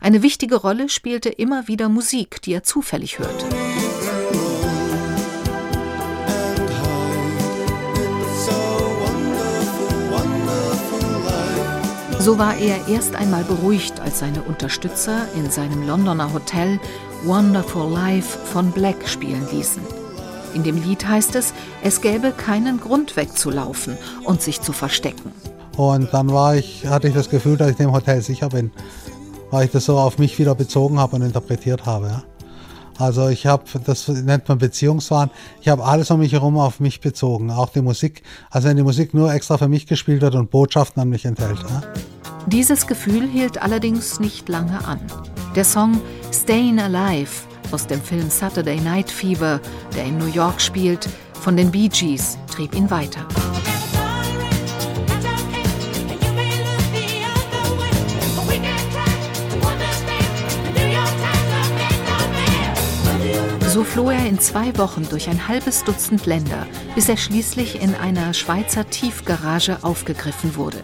Eine 0.01 0.21
wichtige 0.23 0.57
Rolle 0.57 0.89
spielte 0.89 1.29
immer 1.29 1.69
wieder 1.69 1.87
Musik, 1.87 2.41
die 2.41 2.51
er 2.51 2.63
zufällig 2.63 3.17
hörte. 3.17 3.45
So 12.19 12.37
war 12.39 12.57
er 12.57 12.89
erst 12.89 13.15
einmal 13.15 13.45
beruhigt, 13.45 14.01
als 14.01 14.19
seine 14.19 14.41
Unterstützer 14.41 15.29
in 15.35 15.49
seinem 15.49 15.87
Londoner 15.87 16.33
Hotel 16.33 16.79
Wonderful 17.25 17.91
Life 17.91 18.37
von 18.45 18.71
Black 18.71 19.07
spielen 19.07 19.47
ließen. 19.51 19.81
In 20.53 20.63
dem 20.63 20.81
Lied 20.83 21.07
heißt 21.07 21.35
es, 21.35 21.53
es 21.83 22.01
gäbe 22.01 22.31
keinen 22.31 22.79
Grund 22.79 23.17
wegzulaufen 23.17 23.97
und 24.23 24.41
sich 24.43 24.61
zu 24.61 24.73
verstecken. 24.73 25.31
Und 25.75 26.13
dann 26.13 26.31
war 26.31 26.55
ich, 26.55 26.85
hatte 26.85 27.07
ich 27.07 27.15
das 27.15 27.29
Gefühl, 27.29 27.57
dass 27.57 27.71
ich 27.71 27.77
dem 27.77 27.91
Hotel 27.91 28.21
sicher 28.21 28.49
bin, 28.49 28.71
weil 29.49 29.65
ich 29.65 29.71
das 29.71 29.85
so 29.85 29.97
auf 29.97 30.19
mich 30.19 30.37
wieder 30.37 30.53
bezogen 30.53 30.99
habe 30.99 31.15
und 31.15 31.23
interpretiert 31.23 31.85
habe. 31.87 32.07
Ja. 32.07 32.23
Also 32.97 33.27
ich 33.27 33.47
habe, 33.47 33.63
das 33.83 34.07
nennt 34.07 34.47
man 34.47 34.59
Beziehungswahn, 34.59 35.31
ich 35.61 35.67
habe 35.67 35.83
alles 35.83 36.11
um 36.11 36.19
mich 36.19 36.31
herum 36.31 36.57
auf 36.57 36.79
mich 36.79 37.01
bezogen, 37.01 37.49
auch 37.49 37.69
die 37.69 37.81
Musik. 37.81 38.21
Also 38.51 38.69
wenn 38.69 38.77
die 38.77 38.83
Musik 38.83 39.13
nur 39.15 39.33
extra 39.33 39.57
für 39.57 39.67
mich 39.67 39.87
gespielt 39.87 40.21
wird 40.21 40.35
und 40.35 40.51
Botschaften 40.51 41.01
an 41.01 41.09
mich 41.09 41.25
enthält. 41.25 41.57
Ja. 41.59 41.81
Dieses 42.45 42.85
Gefühl 42.85 43.27
hielt 43.27 43.61
allerdings 43.61 44.19
nicht 44.19 44.47
lange 44.47 44.85
an. 44.85 44.99
Der 45.55 45.63
Song 45.63 46.01
Staying 46.33 46.79
Alive 46.79 47.31
aus 47.71 47.87
dem 47.87 48.01
Film 48.01 48.29
Saturday 48.29 48.77
Night 48.81 49.09
Fever, 49.09 49.61
der 49.95 50.03
in 50.03 50.17
New 50.17 50.27
York 50.27 50.59
spielt, 50.59 51.07
von 51.31 51.55
den 51.55 51.71
Bee 51.71 51.87
Gees, 51.87 52.37
trieb 52.53 52.75
ihn 52.75 52.91
weiter. 52.91 53.25
So 63.69 63.85
floh 63.85 64.09
er 64.09 64.25
in 64.25 64.39
zwei 64.39 64.77
Wochen 64.77 65.07
durch 65.09 65.29
ein 65.29 65.47
halbes 65.47 65.85
Dutzend 65.85 66.25
Länder, 66.25 66.67
bis 66.95 67.07
er 67.07 67.17
schließlich 67.17 67.81
in 67.81 67.95
einer 67.95 68.33
Schweizer 68.33 68.89
Tiefgarage 68.89 69.77
aufgegriffen 69.83 70.57
wurde. 70.57 70.83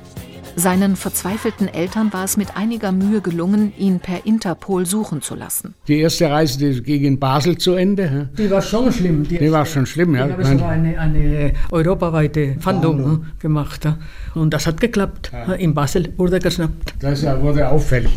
Seinen 0.56 0.96
verzweifelten 0.96 1.68
Eltern 1.68 2.12
war 2.14 2.24
es 2.26 2.38
mit 2.38 2.58
einiger 2.58 2.92
Mühe 2.92 3.22
gelungen, 3.22 3.74
ihn 3.78 4.00
per 4.00 4.26
Interpol 4.26 4.86
suchen 4.86 5.22
zu 5.22 5.36
lassen. 5.36 5.74
Die 5.88 6.00
erste 6.00 6.30
Reise 6.30 6.58
die 6.58 6.82
ging 6.82 7.04
in 7.04 7.20
Basel 7.20 7.58
zu 7.58 7.74
Ende. 7.74 8.30
Die 8.38 8.50
war 8.50 8.62
schon 8.62 8.92
schlimm. 8.92 9.24
Die, 9.28 9.38
die 9.38 9.52
war 9.52 9.66
schon 9.66 9.86
schlimm, 9.86 10.16
ja. 10.16 10.26
Ich 10.26 10.34
habe 10.34 10.46
sogar 10.46 10.70
eine, 10.70 11.00
eine 11.00 11.54
europaweite 11.72 12.56
Fahndung 12.60 13.26
gemacht. 13.40 13.88
Und 14.36 14.54
das 14.54 14.68
hat 14.68 14.80
geklappt. 14.80 15.32
Ja. 15.34 15.54
In 15.54 15.74
Basel 15.74 16.14
wurde 16.18 16.36
er 16.36 16.40
geschnappt. 16.40 16.96
Das 17.00 17.24
wurde 17.24 17.70
auffällig. 17.70 18.12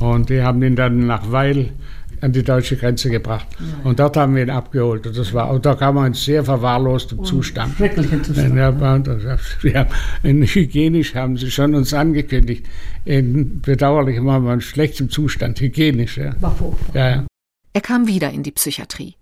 Und 0.00 0.30
die 0.30 0.42
haben 0.42 0.62
ihn 0.62 0.76
dann 0.76 1.06
nach 1.06 1.30
Weil 1.30 1.72
an 2.20 2.32
die 2.32 2.42
deutsche 2.42 2.76
Grenze 2.76 3.10
gebracht. 3.10 3.46
Ja. 3.58 3.88
Und 3.88 3.98
dort 3.98 4.16
haben 4.16 4.34
wir 4.34 4.42
ihn 4.42 4.50
abgeholt. 4.50 5.06
Und 5.06 5.16
das 5.16 5.32
war, 5.32 5.50
und 5.50 5.66
da 5.66 5.74
kam 5.74 5.96
er 5.96 6.06
in 6.06 6.14
sehr 6.14 6.44
verwahrlostem 6.44 7.24
Zustand. 7.24 7.76
Schrecklichen 7.76 8.24
Zustand. 8.24 8.56
Ja, 8.56 9.38
ja. 9.62 9.86
In 10.22 10.42
hygienisch 10.42 11.14
haben 11.14 11.36
sie 11.36 11.50
schon 11.50 11.74
uns 11.74 11.92
angekündigt. 11.94 12.66
In 13.04 13.60
bedauerlichem 13.60 14.30
haben 14.30 14.44
wir 14.44 14.52
einen 14.52 14.60
schlechten 14.60 15.10
Zustand, 15.10 15.60
hygienisch. 15.60 16.18
Ja. 16.18 16.34
War 16.40 16.56
ja, 16.94 17.24
Er 17.72 17.80
kam 17.80 18.06
wieder 18.06 18.30
in 18.30 18.42
die 18.42 18.52
Psychiatrie. 18.52 19.16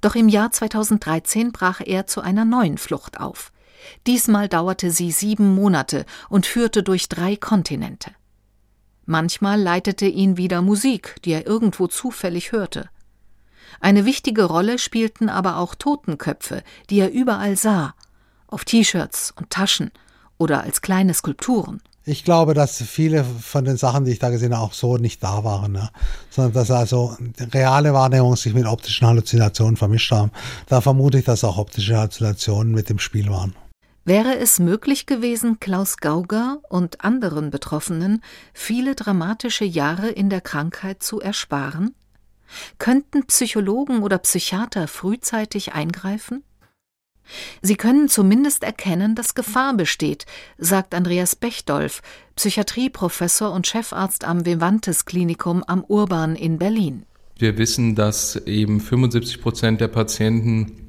Doch 0.00 0.14
im 0.14 0.28
Jahr 0.28 0.50
2013 0.50 1.52
brach 1.52 1.80
er 1.84 2.06
zu 2.06 2.20
einer 2.20 2.44
neuen 2.44 2.78
Flucht 2.78 3.20
auf. 3.20 3.52
Diesmal 4.06 4.48
dauerte 4.48 4.90
sie 4.90 5.10
sieben 5.10 5.54
Monate 5.54 6.04
und 6.28 6.46
führte 6.46 6.82
durch 6.82 7.08
drei 7.08 7.36
Kontinente. 7.36 8.10
Manchmal 9.06 9.60
leitete 9.60 10.06
ihn 10.06 10.36
wieder 10.36 10.62
Musik, 10.62 11.16
die 11.24 11.32
er 11.32 11.46
irgendwo 11.46 11.86
zufällig 11.86 12.52
hörte. 12.52 12.88
Eine 13.80 14.04
wichtige 14.04 14.44
Rolle 14.44 14.78
spielten 14.78 15.28
aber 15.28 15.58
auch 15.58 15.74
Totenköpfe, 15.74 16.62
die 16.90 17.00
er 17.00 17.12
überall 17.12 17.56
sah, 17.56 17.94
auf 18.46 18.64
T-Shirts 18.64 19.32
und 19.36 19.50
Taschen 19.50 19.90
oder 20.38 20.62
als 20.62 20.80
kleine 20.80 21.12
Skulpturen. 21.12 21.82
Ich 22.06 22.22
glaube, 22.22 22.52
dass 22.52 22.82
viele 22.82 23.24
von 23.24 23.64
den 23.64 23.78
Sachen, 23.78 24.04
die 24.04 24.12
ich 24.12 24.18
da 24.18 24.28
gesehen 24.28 24.54
habe, 24.54 24.62
auch 24.62 24.74
so 24.74 24.98
nicht 24.98 25.22
da 25.22 25.42
waren, 25.42 25.72
ne? 25.72 25.88
sondern 26.28 26.52
dass 26.52 26.70
also 26.70 27.16
reale 27.52 27.94
Wahrnehmungen 27.94 28.36
sich 28.36 28.52
mit 28.52 28.66
optischen 28.66 29.06
Halluzinationen 29.06 29.76
vermischt 29.76 30.12
haben. 30.12 30.30
Da 30.66 30.82
vermute 30.82 31.18
ich, 31.18 31.24
dass 31.24 31.44
auch 31.44 31.56
optische 31.56 31.96
Halluzinationen 31.96 32.74
mit 32.74 32.90
dem 32.90 32.98
Spiel 32.98 33.30
waren. 33.30 33.54
Wäre 34.06 34.36
es 34.36 34.58
möglich 34.58 35.06
gewesen, 35.06 35.60
Klaus 35.60 35.96
Gauger 35.96 36.58
und 36.68 37.02
anderen 37.02 37.50
Betroffenen 37.50 38.22
viele 38.52 38.94
dramatische 38.94 39.64
Jahre 39.64 40.10
in 40.10 40.28
der 40.28 40.42
Krankheit 40.42 41.02
zu 41.02 41.20
ersparen? 41.20 41.94
Könnten 42.78 43.24
Psychologen 43.24 44.02
oder 44.02 44.18
Psychiater 44.18 44.88
frühzeitig 44.88 45.72
eingreifen? 45.72 46.44
Sie 47.62 47.76
können 47.76 48.10
zumindest 48.10 48.62
erkennen, 48.62 49.14
dass 49.14 49.34
Gefahr 49.34 49.74
besteht, 49.74 50.26
sagt 50.58 50.94
Andreas 50.94 51.34
Bechdolf, 51.34 52.02
Psychiatrieprofessor 52.36 53.50
und 53.50 53.66
Chefarzt 53.66 54.24
am 54.24 54.44
Vivantes 54.44 55.06
Klinikum 55.06 55.64
am 55.66 55.82
Urban 55.82 56.36
in 56.36 56.58
Berlin. 56.58 57.06
Wir 57.38 57.56
wissen, 57.56 57.94
dass 57.94 58.36
eben 58.44 58.80
75 58.80 59.40
Prozent 59.40 59.80
der 59.80 59.88
Patienten 59.88 60.83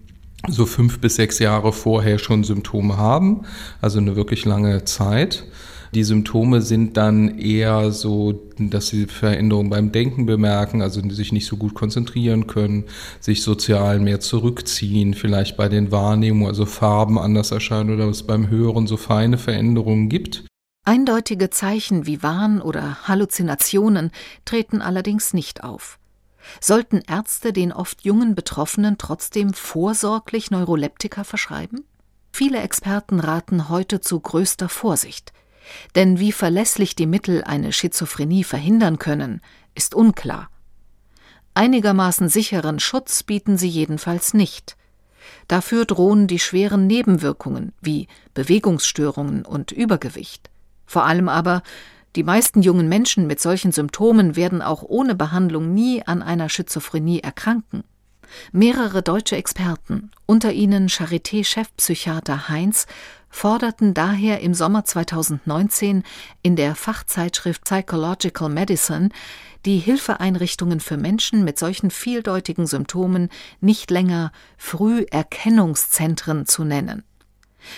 so 0.47 0.65
fünf 0.65 0.99
bis 0.99 1.15
sechs 1.15 1.39
Jahre 1.39 1.73
vorher 1.73 2.19
schon 2.19 2.43
Symptome 2.43 2.97
haben, 2.97 3.41
also 3.81 3.99
eine 3.99 4.15
wirklich 4.15 4.45
lange 4.45 4.83
Zeit. 4.85 5.45
Die 5.93 6.03
Symptome 6.03 6.61
sind 6.61 6.97
dann 6.97 7.39
eher 7.39 7.91
so, 7.91 8.49
dass 8.57 8.87
sie 8.87 9.05
Veränderungen 9.05 9.69
beim 9.69 9.93
Denken 9.93 10.25
bemerken, 10.25 10.81
also 10.81 11.01
sich 11.09 11.31
nicht 11.31 11.45
so 11.45 11.55
gut 11.55 11.73
konzentrieren 11.73 12.47
können, 12.47 12.83
sich 13.21 13.43
sozial 13.43 13.99
mehr 13.99 14.19
zurückziehen, 14.19 15.13
vielleicht 15.13 15.55
bei 15.55 15.69
den 15.69 15.91
Wahrnehmungen, 15.91 16.49
also 16.49 16.65
Farben 16.65 17.17
anders 17.17 17.51
erscheinen 17.51 17.93
oder 17.93 18.09
es 18.09 18.23
beim 18.23 18.49
Hören 18.49 18.87
so 18.87 18.97
feine 18.97 19.37
Veränderungen 19.37 20.09
gibt. 20.09 20.43
Eindeutige 20.83 21.49
Zeichen 21.49 22.05
wie 22.05 22.21
Wahn 22.21 22.61
oder 22.61 23.07
Halluzinationen 23.07 24.11
treten 24.43 24.81
allerdings 24.81 25.33
nicht 25.33 25.63
auf. 25.63 25.97
Sollten 26.59 27.01
Ärzte 27.07 27.53
den 27.53 27.71
oft 27.71 28.03
jungen 28.03 28.35
Betroffenen 28.35 28.97
trotzdem 28.97 29.53
vorsorglich 29.53 30.51
Neuroleptika 30.51 31.23
verschreiben? 31.23 31.85
Viele 32.31 32.59
Experten 32.59 33.19
raten 33.19 33.69
heute 33.69 34.01
zu 34.01 34.19
größter 34.19 34.69
Vorsicht. 34.69 35.33
Denn 35.95 36.19
wie 36.19 36.31
verlässlich 36.31 36.95
die 36.95 37.07
Mittel 37.07 37.43
eine 37.43 37.71
Schizophrenie 37.71 38.43
verhindern 38.43 38.99
können, 38.99 39.41
ist 39.73 39.95
unklar. 39.95 40.49
Einigermaßen 41.53 42.29
sicheren 42.29 42.79
Schutz 42.79 43.23
bieten 43.23 43.57
sie 43.57 43.69
jedenfalls 43.69 44.33
nicht. 44.33 44.75
Dafür 45.47 45.85
drohen 45.85 46.27
die 46.27 46.39
schweren 46.39 46.85
Nebenwirkungen 46.87 47.73
wie 47.81 48.07
Bewegungsstörungen 48.33 49.45
und 49.45 49.71
Übergewicht. 49.71 50.49
Vor 50.85 51.05
allem 51.05 51.29
aber 51.29 51.63
die 52.15 52.23
meisten 52.23 52.61
jungen 52.61 52.87
Menschen 52.87 53.27
mit 53.27 53.41
solchen 53.41 53.71
Symptomen 53.71 54.35
werden 54.35 54.61
auch 54.61 54.83
ohne 54.83 55.15
Behandlung 55.15 55.73
nie 55.73 56.01
an 56.05 56.21
einer 56.21 56.49
Schizophrenie 56.49 57.19
erkranken. 57.19 57.83
Mehrere 58.51 59.01
deutsche 59.01 59.35
Experten, 59.35 60.11
unter 60.25 60.51
ihnen 60.51 60.87
Charité-Chefpsychiater 60.87 62.49
Heinz, 62.49 62.87
forderten 63.29 63.93
daher 63.93 64.39
im 64.39 64.53
Sommer 64.53 64.85
2019 64.85 66.03
in 66.41 66.55
der 66.55 66.75
Fachzeitschrift 66.75 67.65
Psychological 67.65 68.49
Medicine, 68.49 69.09
die 69.65 69.77
Hilfeeinrichtungen 69.77 70.79
für 70.79 70.97
Menschen 70.97 71.43
mit 71.43 71.59
solchen 71.59 71.91
vieldeutigen 71.91 72.65
Symptomen 72.65 73.29
nicht 73.59 73.91
länger 73.91 74.31
Früherkennungszentren 74.57 76.45
zu 76.45 76.63
nennen 76.63 77.03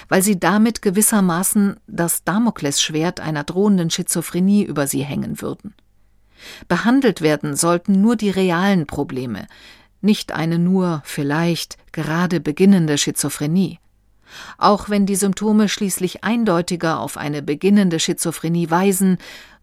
weil 0.10 0.22
sie 0.22 0.40
damit 0.40 0.82
gewissermaßen 0.82 1.78
das 1.88 2.24
Damoklesschwert 2.24 3.20
einer 3.20 3.44
drohenden 3.44 3.90
Schizophrenie 3.90 4.64
über 4.64 4.88
sie 4.88 5.04
hängen 5.04 5.42
würden. 5.42 5.74
Behandelt 6.68 7.22
werden 7.22 7.56
sollten 7.56 8.02
nur 8.02 8.16
die 8.16 8.30
realen 8.30 8.86
Probleme, 8.86 9.48
nicht 10.02 10.32
eine 10.32 10.60
nur 10.60 11.02
vielleicht 11.04 11.78
gerade 11.92 12.40
beginnende 12.40 12.98
Schizophrenie. 12.98 13.80
Auch 14.58 14.90
wenn 14.90 15.06
die 15.06 15.16
Symptome 15.16 15.70
schließlich 15.70 16.24
eindeutiger 16.24 17.00
auf 17.00 17.18
eine 17.18 17.42
beginnende 17.42 18.00
Schizophrenie 18.00 18.70
weisen, 18.70 19.18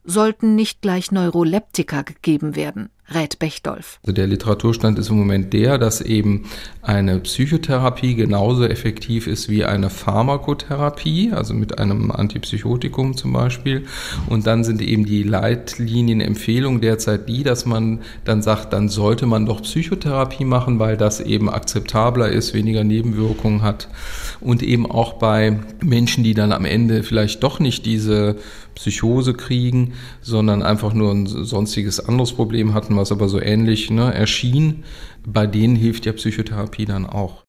sollten 0.04 0.54
nicht 0.54 0.82
gleich 0.82 1.12
Neuroleptika 1.12 2.02
gegeben 2.02 2.56
werden 2.56 2.90
rät 3.12 3.38
Bechdolf. 3.38 3.98
Also 4.02 4.12
der 4.12 4.26
Literaturstand 4.26 4.98
ist 4.98 5.10
im 5.10 5.18
Moment 5.18 5.52
der, 5.52 5.76
dass 5.78 6.00
eben 6.00 6.46
eine 6.80 7.18
Psychotherapie 7.20 8.14
genauso 8.14 8.64
effektiv 8.64 9.26
ist 9.26 9.48
wie 9.48 9.64
eine 9.64 9.90
Pharmakotherapie, 9.90 11.32
also 11.32 11.52
mit 11.52 11.78
einem 11.78 12.10
Antipsychotikum 12.10 13.16
zum 13.16 13.32
Beispiel. 13.32 13.84
Und 14.28 14.46
dann 14.46 14.64
sind 14.64 14.80
eben 14.80 15.04
die 15.04 15.22
Leitlinien, 15.22 16.20
Empfehlungen 16.20 16.80
derzeit 16.80 17.28
die, 17.28 17.42
dass 17.42 17.66
man 17.66 18.00
dann 18.24 18.42
sagt, 18.42 18.72
dann 18.72 18.88
sollte 18.88 19.26
man 19.26 19.46
doch 19.46 19.62
Psychotherapie 19.62 20.44
machen, 20.44 20.78
weil 20.78 20.96
das 20.96 21.20
eben 21.20 21.50
akzeptabler 21.50 22.28
ist, 22.28 22.54
weniger 22.54 22.84
Nebenwirkungen 22.84 23.62
hat. 23.62 23.88
Und 24.40 24.62
eben 24.62 24.90
auch 24.90 25.14
bei 25.14 25.58
Menschen, 25.82 26.24
die 26.24 26.34
dann 26.34 26.52
am 26.52 26.64
Ende 26.64 27.02
vielleicht 27.02 27.42
doch 27.42 27.60
nicht 27.60 27.84
diese 27.86 28.36
Psychose 28.74 29.34
kriegen, 29.34 29.94
sondern 30.20 30.62
einfach 30.62 30.92
nur 30.94 31.12
ein 31.12 31.26
sonstiges 31.26 32.00
anderes 32.00 32.32
Problem 32.32 32.74
hatten, 32.74 32.93
was 32.96 33.12
aber 33.12 33.28
so 33.28 33.40
ähnlich 33.40 33.90
ne, 33.90 34.12
erschien. 34.12 34.84
Bei 35.26 35.46
denen 35.46 35.76
hilft 35.76 36.06
ja 36.06 36.12
Psychotherapie 36.12 36.84
dann 36.84 37.06
auch. 37.06 37.44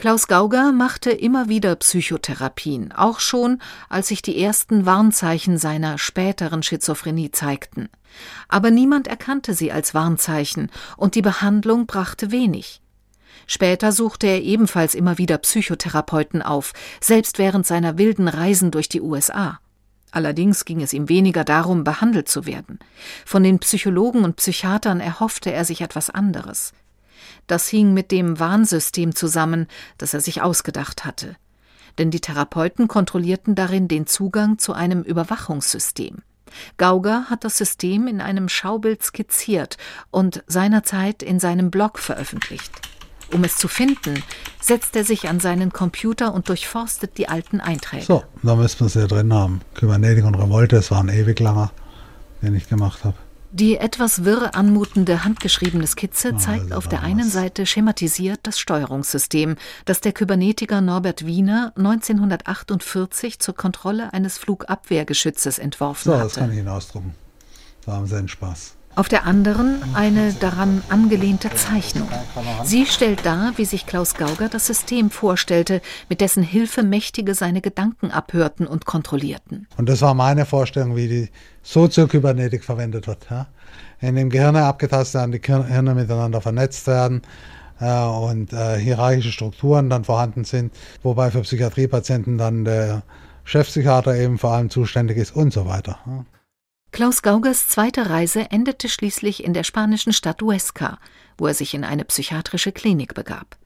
Klaus 0.00 0.28
Gauger 0.28 0.72
machte 0.72 1.10
immer 1.10 1.50
wieder 1.50 1.76
Psychotherapien, 1.76 2.90
auch 2.92 3.20
schon, 3.20 3.60
als 3.90 4.08
sich 4.08 4.22
die 4.22 4.42
ersten 4.42 4.86
Warnzeichen 4.86 5.58
seiner 5.58 5.98
späteren 5.98 6.62
Schizophrenie 6.62 7.32
zeigten. 7.32 7.90
Aber 8.48 8.70
niemand 8.70 9.08
erkannte 9.08 9.52
sie 9.52 9.72
als 9.72 9.92
Warnzeichen, 9.92 10.70
und 10.96 11.16
die 11.16 11.22
Behandlung 11.22 11.84
brachte 11.84 12.30
wenig. 12.30 12.80
Später 13.46 13.92
suchte 13.92 14.26
er 14.26 14.42
ebenfalls 14.42 14.94
immer 14.94 15.18
wieder 15.18 15.36
Psychotherapeuten 15.36 16.40
auf, 16.40 16.72
selbst 17.02 17.38
während 17.38 17.66
seiner 17.66 17.98
wilden 17.98 18.28
Reisen 18.28 18.70
durch 18.70 18.88
die 18.88 19.02
USA. 19.02 19.60
Allerdings 20.12 20.64
ging 20.64 20.82
es 20.82 20.92
ihm 20.92 21.08
weniger 21.08 21.44
darum, 21.44 21.84
behandelt 21.84 22.28
zu 22.28 22.46
werden. 22.46 22.78
Von 23.24 23.42
den 23.42 23.58
Psychologen 23.60 24.24
und 24.24 24.36
Psychiatern 24.36 25.00
erhoffte 25.00 25.52
er 25.52 25.64
sich 25.64 25.80
etwas 25.80 26.10
anderes. 26.10 26.72
Das 27.46 27.68
hing 27.68 27.94
mit 27.94 28.10
dem 28.10 28.38
Warnsystem 28.38 29.14
zusammen, 29.14 29.66
das 29.98 30.14
er 30.14 30.20
sich 30.20 30.42
ausgedacht 30.42 31.04
hatte. 31.04 31.36
Denn 31.98 32.10
die 32.10 32.20
Therapeuten 32.20 32.88
kontrollierten 32.88 33.54
darin 33.54 33.88
den 33.88 34.06
Zugang 34.06 34.58
zu 34.58 34.72
einem 34.72 35.02
Überwachungssystem. 35.02 36.22
Gauger 36.76 37.30
hat 37.30 37.44
das 37.44 37.58
System 37.58 38.06
in 38.08 38.20
einem 38.20 38.48
Schaubild 38.48 39.02
skizziert 39.02 39.76
und 40.10 40.42
seinerzeit 40.46 41.22
in 41.22 41.38
seinem 41.38 41.70
Blog 41.70 41.98
veröffentlicht. 41.98 42.89
Um 43.32 43.44
es 43.44 43.56
zu 43.56 43.68
finden, 43.68 44.22
setzt 44.60 44.96
er 44.96 45.04
sich 45.04 45.28
an 45.28 45.40
seinen 45.40 45.72
Computer 45.72 46.34
und 46.34 46.48
durchforstet 46.48 47.16
die 47.16 47.28
alten 47.28 47.60
Einträge. 47.60 48.04
So, 48.04 48.24
da 48.42 48.56
müssen 48.56 48.80
wir 48.80 48.86
es 48.86 48.94
ja 48.94 49.06
drin 49.06 49.32
haben. 49.32 49.60
Kybernetik 49.74 50.24
und 50.24 50.34
Revolte, 50.34 50.76
das 50.76 50.90
war 50.90 51.00
ein 51.00 51.08
ewig 51.08 51.38
langer, 51.38 51.70
den 52.42 52.54
ich 52.54 52.68
gemacht 52.68 53.04
habe. 53.04 53.16
Die 53.52 53.78
etwas 53.78 54.24
wirr 54.24 54.54
anmutende 54.54 55.24
handgeschriebene 55.24 55.86
Skizze 55.86 56.36
zeigt 56.36 56.66
also 56.66 56.76
auf 56.76 56.88
der 56.88 57.02
einen 57.02 57.28
Seite 57.28 57.66
schematisiert 57.66 58.38
das 58.44 58.60
Steuerungssystem, 58.60 59.56
das 59.86 60.00
der 60.00 60.12
Kybernetiker 60.12 60.80
Norbert 60.80 61.26
Wiener 61.26 61.72
1948 61.76 63.40
zur 63.40 63.56
Kontrolle 63.56 64.12
eines 64.12 64.38
Flugabwehrgeschützes 64.38 65.58
entworfen 65.58 66.12
hatte. 66.12 66.20
So, 66.20 66.28
das 66.28 66.34
kann 66.36 66.52
ich 66.52 66.58
Ihnen 66.58 66.68
ausdrucken. 66.68 67.14
Da 67.84 67.92
haben 67.92 68.06
Sie 68.06 68.16
einen 68.16 68.28
Spaß. 68.28 68.76
Auf 68.96 69.08
der 69.08 69.24
anderen 69.24 69.82
eine 69.94 70.32
daran 70.32 70.82
angelehnte 70.88 71.48
Zeichnung. 71.54 72.08
Sie 72.64 72.86
stellt 72.86 73.24
dar, 73.24 73.52
wie 73.56 73.64
sich 73.64 73.86
Klaus 73.86 74.14
Gauger 74.14 74.48
das 74.48 74.66
System 74.66 75.10
vorstellte, 75.10 75.80
mit 76.08 76.20
dessen 76.20 76.42
Hilfe 76.42 76.82
Mächtige 76.82 77.34
seine 77.34 77.60
Gedanken 77.60 78.10
abhörten 78.10 78.66
und 78.66 78.86
kontrollierten. 78.86 79.68
Und 79.76 79.88
das 79.88 80.02
war 80.02 80.14
meine 80.14 80.44
Vorstellung, 80.44 80.96
wie 80.96 81.08
die 81.08 81.28
Soziokybernetik 81.62 82.64
verwendet 82.64 83.06
wird. 83.06 83.28
Ja? 83.30 83.46
In 84.00 84.16
dem 84.16 84.28
Gehirne 84.28 84.64
abgetastet 84.64 85.20
werden, 85.20 85.32
die 85.32 85.40
Gehirne 85.40 85.94
miteinander 85.94 86.40
vernetzt 86.40 86.86
werden 86.88 87.22
äh, 87.80 88.04
und 88.04 88.52
äh, 88.52 88.76
hierarchische 88.78 89.30
Strukturen 89.30 89.88
dann 89.88 90.04
vorhanden 90.04 90.44
sind, 90.44 90.72
wobei 91.02 91.30
für 91.30 91.42
Psychiatriepatienten 91.42 92.38
dann 92.38 92.64
der 92.64 93.02
Chefpsychiater 93.44 94.16
eben 94.16 94.36
vor 94.36 94.52
allem 94.52 94.68
zuständig 94.68 95.16
ist 95.16 95.34
und 95.34 95.52
so 95.52 95.66
weiter. 95.66 95.98
Ja? 96.06 96.24
Klaus 96.92 97.22
Gaugers 97.22 97.68
zweite 97.68 98.10
Reise 98.10 98.50
endete 98.50 98.88
schließlich 98.88 99.44
in 99.44 99.54
der 99.54 99.62
spanischen 99.62 100.12
Stadt 100.12 100.42
Huesca, 100.42 100.98
wo 101.38 101.46
er 101.46 101.54
sich 101.54 101.72
in 101.74 101.84
eine 101.84 102.04
psychiatrische 102.04 102.72
Klinik 102.72 103.14
begab. 103.14 103.56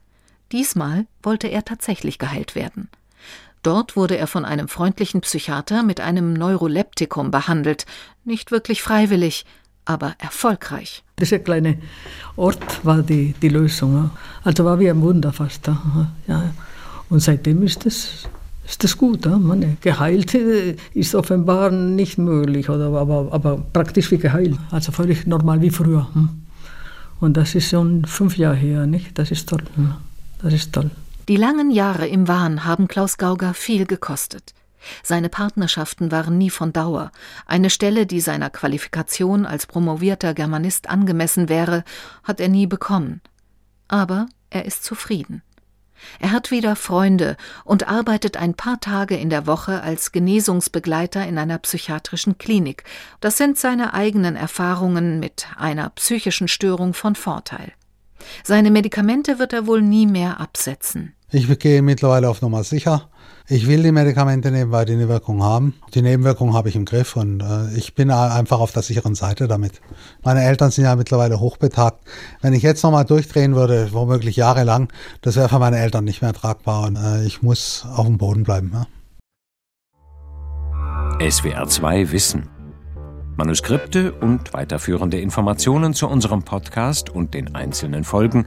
Diesmal 0.52 1.06
wollte 1.22 1.48
er 1.48 1.64
tatsächlich 1.64 2.18
geheilt 2.18 2.54
werden. 2.54 2.88
Dort 3.62 3.96
wurde 3.96 4.18
er 4.18 4.26
von 4.26 4.44
einem 4.44 4.68
freundlichen 4.68 5.22
Psychiater 5.22 5.82
mit 5.82 6.00
einem 6.00 6.34
Neuroleptikum 6.34 7.30
behandelt, 7.30 7.86
nicht 8.24 8.50
wirklich 8.50 8.82
freiwillig, 8.82 9.46
aber 9.86 10.14
erfolgreich. 10.18 11.02
Dieser 11.18 11.38
kleine 11.38 11.78
Ort 12.36 12.84
war 12.84 13.02
die, 13.02 13.34
die 13.40 13.48
Lösung. 13.48 14.10
Also 14.42 14.66
war 14.66 14.78
wie 14.78 14.90
ein 14.90 15.00
Wunder 15.00 15.32
fast. 15.32 15.66
Ja. 16.26 16.52
Und 17.08 17.20
seitdem 17.20 17.62
ist 17.62 17.86
es 17.86 18.28
ist 18.66 18.82
das 18.82 18.96
gut. 18.96 19.26
Ja? 19.26 19.38
Man, 19.38 19.76
geheilt 19.80 20.34
äh, 20.34 20.76
ist 20.94 21.14
offenbar 21.14 21.70
nicht 21.70 22.18
möglich, 22.18 22.68
oder, 22.70 22.86
aber, 22.86 23.28
aber 23.30 23.58
praktisch 23.72 24.10
wie 24.10 24.18
geheilt. 24.18 24.56
Also 24.70 24.92
völlig 24.92 25.26
normal 25.26 25.60
wie 25.60 25.70
früher. 25.70 26.08
Hm? 26.14 26.28
Und 27.20 27.36
das 27.36 27.54
ist 27.54 27.70
schon 27.70 28.04
fünf 28.04 28.36
Jahre 28.36 28.56
her, 28.56 28.86
nicht? 28.86 29.18
Das 29.18 29.30
ist 29.30 29.48
toll. 29.48 29.62
Hm? 29.76 29.94
Das 30.42 30.52
ist 30.52 30.72
toll. 30.72 30.90
Die 31.28 31.36
langen 31.36 31.70
Jahre 31.70 32.06
im 32.06 32.28
Wahn 32.28 32.64
haben 32.64 32.88
Klaus 32.88 33.16
Gauger 33.16 33.54
viel 33.54 33.86
gekostet. 33.86 34.52
Seine 35.02 35.30
Partnerschaften 35.30 36.12
waren 36.12 36.36
nie 36.36 36.50
von 36.50 36.72
Dauer. 36.72 37.10
Eine 37.46 37.70
Stelle, 37.70 38.06
die 38.06 38.20
seiner 38.20 38.50
Qualifikation 38.50 39.46
als 39.46 39.66
promovierter 39.66 40.34
Germanist 40.34 40.88
angemessen 40.90 41.48
wäre, 41.48 41.84
hat 42.22 42.40
er 42.40 42.48
nie 42.48 42.66
bekommen. 42.66 43.22
Aber 43.88 44.26
er 44.50 44.66
ist 44.66 44.84
zufrieden. 44.84 45.42
Er 46.20 46.32
hat 46.32 46.50
wieder 46.50 46.76
Freunde 46.76 47.36
und 47.64 47.88
arbeitet 47.88 48.36
ein 48.36 48.54
paar 48.54 48.80
Tage 48.80 49.16
in 49.16 49.30
der 49.30 49.46
Woche 49.46 49.82
als 49.82 50.12
Genesungsbegleiter 50.12 51.26
in 51.26 51.38
einer 51.38 51.58
psychiatrischen 51.58 52.38
Klinik. 52.38 52.84
Das 53.20 53.36
sind 53.36 53.58
seine 53.58 53.94
eigenen 53.94 54.36
Erfahrungen 54.36 55.20
mit 55.20 55.46
einer 55.56 55.90
psychischen 55.90 56.48
Störung 56.48 56.94
von 56.94 57.14
Vorteil. 57.14 57.72
Seine 58.42 58.70
Medikamente 58.70 59.38
wird 59.38 59.52
er 59.52 59.66
wohl 59.66 59.82
nie 59.82 60.06
mehr 60.06 60.40
absetzen. 60.40 61.14
Ich 61.34 61.58
gehe 61.58 61.82
mittlerweile 61.82 62.28
auf 62.28 62.42
Nummer 62.42 62.62
sicher. 62.62 63.08
Ich 63.48 63.66
will 63.66 63.82
die 63.82 63.90
Medikamente 63.90 64.52
nehmen, 64.52 64.70
weil 64.70 64.84
die 64.84 64.92
eine 64.92 65.08
Wirkung 65.08 65.42
haben. 65.42 65.74
Die 65.92 66.00
Nebenwirkungen 66.00 66.54
habe 66.54 66.68
ich 66.68 66.76
im 66.76 66.84
Griff 66.84 67.16
und 67.16 67.40
äh, 67.40 67.76
ich 67.76 67.96
bin 67.96 68.12
einfach 68.12 68.60
auf 68.60 68.70
der 68.70 68.82
sicheren 68.82 69.16
Seite 69.16 69.48
damit. 69.48 69.80
Meine 70.22 70.44
Eltern 70.44 70.70
sind 70.70 70.84
ja 70.84 70.94
mittlerweile 70.94 71.40
hochbetagt. 71.40 71.98
Wenn 72.40 72.52
ich 72.52 72.62
jetzt 72.62 72.84
nochmal 72.84 73.04
durchdrehen 73.04 73.56
würde, 73.56 73.88
womöglich 73.90 74.36
jahrelang, 74.36 74.92
das 75.22 75.34
wäre 75.34 75.48
für 75.48 75.58
meine 75.58 75.80
Eltern 75.80 76.04
nicht 76.04 76.22
mehr 76.22 76.32
tragbar 76.32 76.86
und 76.86 76.94
äh, 76.94 77.24
ich 77.24 77.42
muss 77.42 77.84
auf 77.96 78.06
dem 78.06 78.16
Boden 78.16 78.44
bleiben. 78.44 78.70
Ja. 78.72 78.86
SWR 81.28 81.66
2 81.66 82.12
Wissen. 82.12 82.48
Manuskripte 83.36 84.12
und 84.12 84.54
weiterführende 84.54 85.18
Informationen 85.18 85.94
zu 85.94 86.06
unserem 86.06 86.44
Podcast 86.44 87.10
und 87.10 87.34
den 87.34 87.56
einzelnen 87.56 88.04
Folgen 88.04 88.46